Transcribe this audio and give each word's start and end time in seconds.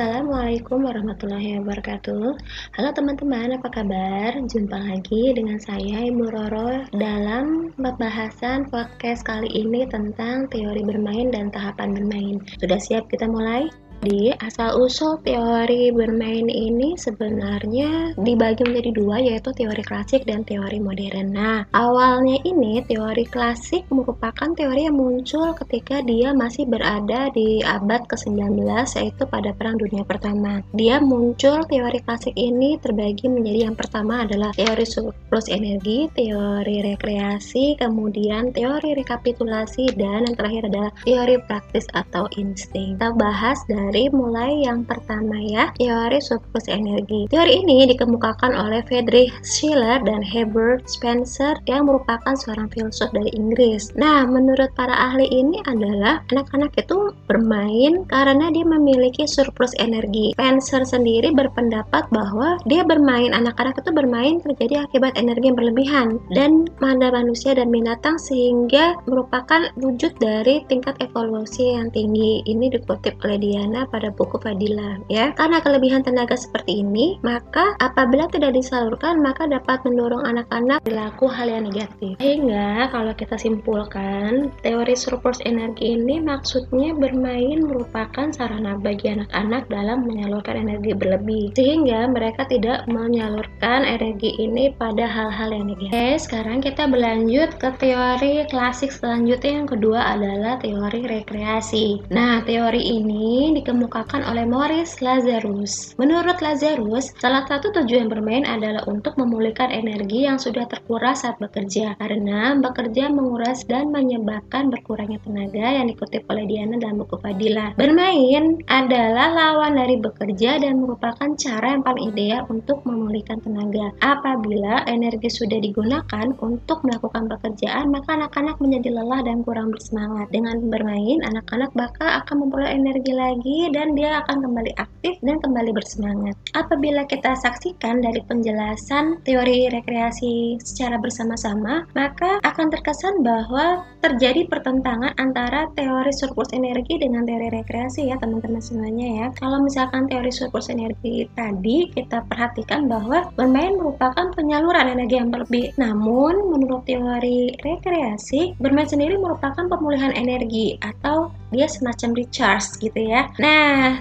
Assalamualaikum 0.00 0.88
warahmatullahi 0.88 1.60
wabarakatuh 1.60 2.32
Halo 2.72 2.88
teman-teman, 2.96 3.60
apa 3.60 3.68
kabar? 3.68 4.32
Jumpa 4.48 4.80
lagi 4.80 5.36
dengan 5.36 5.60
saya 5.60 6.08
Ibu 6.08 6.24
Roro 6.24 6.88
dalam 6.96 7.68
pembahasan 7.76 8.72
podcast 8.72 9.20
kali 9.28 9.52
ini 9.52 9.84
tentang 9.92 10.48
teori 10.48 10.88
bermain 10.88 11.28
dan 11.28 11.52
tahapan 11.52 11.92
bermain 11.92 12.40
Sudah 12.56 12.80
siap 12.80 13.12
kita 13.12 13.28
mulai? 13.28 13.68
Jadi, 14.00 14.32
asal-usul 14.32 15.20
teori 15.20 15.92
bermain 15.92 16.48
ini 16.48 16.96
sebenarnya 16.96 18.16
dibagi 18.16 18.64
menjadi 18.64 18.90
dua, 18.96 19.16
yaitu 19.20 19.52
teori 19.52 19.84
klasik 19.84 20.24
dan 20.24 20.40
teori 20.40 20.80
modern. 20.80 21.28
Nah, 21.36 21.68
awalnya 21.76 22.40
ini 22.48 22.80
teori 22.88 23.28
klasik 23.28 23.84
merupakan 23.92 24.56
teori 24.56 24.88
yang 24.88 24.96
muncul 24.96 25.52
ketika 25.52 26.00
dia 26.00 26.32
masih 26.32 26.64
berada 26.64 27.28
di 27.36 27.60
abad 27.60 28.08
ke-19, 28.08 28.64
yaitu 28.96 29.22
pada 29.28 29.52
Perang 29.52 29.76
Dunia 29.76 30.00
Pertama. 30.08 30.64
Dia 30.72 30.96
muncul, 31.04 31.60
teori 31.68 32.00
klasik 32.00 32.32
ini 32.40 32.80
terbagi 32.80 33.28
menjadi 33.28 33.68
yang 33.68 33.76
pertama 33.76 34.24
adalah 34.24 34.56
teori 34.56 34.88
surplus 34.88 35.52
energi, 35.52 36.08
teori 36.16 36.88
rekreasi, 36.88 37.76
kemudian 37.76 38.48
teori 38.56 38.96
rekapitulasi, 38.96 39.92
dan 39.92 40.24
yang 40.24 40.36
terakhir 40.40 40.72
adalah 40.72 40.90
teori 41.04 41.36
praktis 41.44 41.84
atau 41.92 42.24
insting. 42.40 42.96
Kita 42.96 43.12
bahas 43.12 43.60
dari 43.68 43.89
dari 43.90 44.06
mulai 44.14 44.62
yang 44.62 44.86
pertama 44.86 45.34
ya, 45.42 45.74
teori 45.74 46.22
surplus 46.22 46.70
energi. 46.70 47.26
Teori 47.26 47.58
ini 47.58 47.90
dikemukakan 47.90 48.54
oleh 48.54 48.86
Friedrich 48.86 49.34
Schiller 49.42 49.98
dan 50.06 50.22
Herbert 50.22 50.86
Spencer 50.86 51.58
yang 51.66 51.90
merupakan 51.90 52.38
seorang 52.38 52.70
filsuf 52.70 53.10
dari 53.10 53.34
Inggris. 53.34 53.90
Nah, 53.98 54.30
menurut 54.30 54.70
para 54.78 54.94
ahli 54.94 55.26
ini 55.26 55.58
adalah 55.66 56.22
anak-anak 56.30 56.70
itu 56.78 57.10
bermain 57.26 58.06
karena 58.06 58.46
dia 58.54 58.62
memiliki 58.62 59.26
surplus 59.26 59.74
energi. 59.82 60.38
Spencer 60.38 60.86
sendiri 60.86 61.34
berpendapat 61.34 62.06
bahwa 62.14 62.62
dia 62.70 62.86
bermain, 62.86 63.34
anak-anak 63.34 63.74
itu 63.82 63.90
bermain 63.90 64.38
terjadi 64.38 64.86
akibat 64.86 65.18
energi 65.18 65.50
yang 65.50 65.58
berlebihan 65.58 66.06
dan 66.30 66.70
pada 66.78 67.10
manusia 67.10 67.58
dan 67.58 67.74
binatang 67.74 68.22
sehingga 68.22 68.94
merupakan 69.10 69.66
wujud 69.82 70.14
dari 70.22 70.62
tingkat 70.70 70.94
evolusi 71.02 71.74
yang 71.74 71.90
tinggi. 71.90 72.46
Ini 72.46 72.70
dikutip 72.70 73.18
oleh 73.26 73.38
Diana 73.42 73.79
pada 73.88 74.12
buku 74.12 74.36
Fadilah 74.42 75.00
ya. 75.08 75.32
Karena 75.32 75.62
kelebihan 75.64 76.04
tenaga 76.04 76.36
seperti 76.36 76.84
ini, 76.84 77.16
maka 77.24 77.76
apabila 77.80 78.28
tidak 78.28 78.56
disalurkan 78.56 79.20
maka 79.22 79.46
dapat 79.46 79.80
mendorong 79.86 80.26
anak-anak 80.26 80.82
berlaku 80.84 81.30
hal 81.30 81.48
yang 81.48 81.68
negatif. 81.68 82.16
Sehingga 82.20 82.90
kalau 82.92 83.12
kita 83.16 83.38
simpulkan, 83.40 84.52
teori 84.60 84.96
surplus 84.96 85.40
energi 85.46 85.96
ini 85.96 86.20
maksudnya 86.20 86.92
bermain 86.96 87.64
merupakan 87.64 88.32
sarana 88.34 88.76
bagi 88.76 89.12
anak-anak 89.12 89.68
dalam 89.70 90.04
menyalurkan 90.04 90.66
energi 90.66 90.92
berlebih 90.96 91.52
sehingga 91.54 92.08
mereka 92.10 92.44
tidak 92.48 92.84
menyalurkan 92.90 93.86
energi 93.86 94.34
ini 94.40 94.72
pada 94.74 95.06
hal-hal 95.06 95.52
yang 95.52 95.70
negatif. 95.70 95.92
Oke, 95.92 96.18
sekarang 96.18 96.58
kita 96.64 96.88
berlanjut 96.88 97.50
ke 97.60 97.68
teori 97.78 98.44
klasik 98.48 98.90
selanjutnya 98.90 99.62
yang 99.62 99.68
kedua 99.68 100.16
adalah 100.16 100.58
teori 100.58 101.06
rekreasi. 101.06 102.02
Nah, 102.10 102.42
teori 102.42 102.80
ini 102.80 103.54
dikemukakan 103.70 104.26
oleh 104.26 104.50
Maurice 104.50 104.98
Lazarus. 104.98 105.94
Menurut 105.94 106.42
Lazarus, 106.42 107.14
salah 107.22 107.46
satu 107.46 107.70
tujuan 107.70 108.10
bermain 108.10 108.42
adalah 108.42 108.82
untuk 108.90 109.14
memulihkan 109.14 109.70
energi 109.70 110.26
yang 110.26 110.42
sudah 110.42 110.66
terkuras 110.66 111.22
saat 111.22 111.38
bekerja, 111.38 111.94
karena 112.02 112.58
bekerja 112.58 113.06
menguras 113.14 113.62
dan 113.70 113.94
menyebabkan 113.94 114.74
berkurangnya 114.74 115.22
tenaga 115.22 115.62
yang 115.62 115.86
dikutip 115.86 116.26
oleh 116.26 116.50
Diana 116.50 116.82
dalam 116.82 116.98
buku 116.98 117.14
Fadilah. 117.22 117.78
Bermain 117.78 118.58
adalah 118.66 119.30
lawan 119.38 119.78
dari 119.78 120.02
bekerja 120.02 120.58
dan 120.58 120.82
merupakan 120.82 121.30
cara 121.38 121.70
yang 121.70 121.86
paling 121.86 122.10
ideal 122.10 122.50
untuk 122.50 122.82
memulihkan 122.82 123.38
tenaga. 123.38 123.94
Apabila 124.02 124.82
energi 124.90 125.30
sudah 125.30 125.62
digunakan 125.62 126.26
untuk 126.42 126.82
melakukan 126.82 127.30
pekerjaan, 127.38 127.94
maka 127.94 128.18
anak-anak 128.18 128.58
menjadi 128.58 128.98
lelah 128.98 129.22
dan 129.22 129.46
kurang 129.46 129.70
bersemangat. 129.70 130.26
Dengan 130.34 130.58
bermain, 130.66 131.22
anak-anak 131.22 131.70
bakal 131.78 132.10
akan 132.18 132.34
memperoleh 132.42 132.74
energi 132.74 133.14
lagi 133.14 133.59
dan 133.68 133.92
dia 133.92 134.24
akan 134.24 134.40
kembali 134.40 134.72
aktif 134.80 135.20
dan 135.20 135.36
kembali 135.44 135.76
bersemangat. 135.76 136.32
Apabila 136.56 137.04
kita 137.04 137.36
saksikan 137.36 138.00
dari 138.00 138.24
penjelasan 138.24 139.20
teori 139.28 139.68
rekreasi 139.68 140.56
secara 140.64 140.96
bersama-sama, 140.96 141.84
maka 141.92 142.40
akan 142.40 142.72
terkesan 142.72 143.20
bahwa 143.20 143.84
terjadi 144.00 144.48
pertentangan 144.48 145.12
antara 145.20 145.68
teori 145.76 146.12
surplus 146.16 146.48
energi 146.56 146.96
dengan 146.96 147.28
teori 147.28 147.52
rekreasi 147.52 148.08
ya 148.08 148.16
teman-teman 148.16 148.64
semuanya 148.64 149.08
ya. 149.08 149.26
Kalau 149.36 149.60
misalkan 149.60 150.08
teori 150.08 150.32
surplus 150.32 150.72
energi 150.72 151.28
tadi 151.36 151.92
kita 151.92 152.24
perhatikan 152.30 152.88
bahwa 152.88 153.28
bermain 153.36 153.76
merupakan 153.76 154.32
penyaluran 154.32 154.88
energi 154.96 155.20
yang 155.20 155.28
berlebih. 155.28 155.76
Namun 155.76 156.48
menurut 156.48 156.88
teori 156.88 157.52
rekreasi, 157.60 158.56
bermain 158.62 158.88
sendiri 158.88 159.18
merupakan 159.18 159.66
pemulihan 159.66 160.14
energi 160.14 160.78
atau 160.80 161.34
dia 161.50 161.66
semacam 161.66 162.14
recharge 162.14 162.78
gitu 162.78 163.00
ya. 163.10 163.26
Nah, 163.42 163.49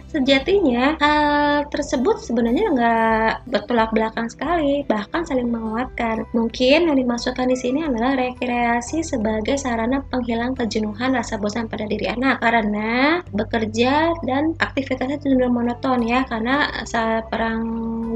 sejatinya 0.09 0.97
hal 0.97 1.65
tersebut 1.69 2.21
sebenarnya 2.21 2.65
nggak 2.73 3.31
bertolak 3.49 3.89
belakang 3.93 4.27
sekali, 4.27 4.83
bahkan 4.85 5.23
saling 5.23 5.49
menguatkan. 5.49 6.25
Mungkin 6.33 6.89
yang 6.89 6.97
dimaksudkan 6.97 7.47
di 7.49 7.57
sini 7.57 7.85
adalah 7.85 8.17
rekreasi 8.17 9.05
sebagai 9.05 9.55
sarana 9.59 10.01
penghilang 10.09 10.57
kejenuhan 10.57 11.13
rasa 11.13 11.37
bosan 11.37 11.69
pada 11.69 11.85
diri 11.85 12.09
anak 12.09 12.41
karena 12.41 13.21
bekerja 13.31 14.13
dan 14.25 14.57
aktivitasnya 14.57 15.21
cenderung 15.21 15.55
monoton 15.55 16.01
ya 16.05 16.25
karena 16.25 16.85
saat 16.85 17.29
perang 17.29 17.61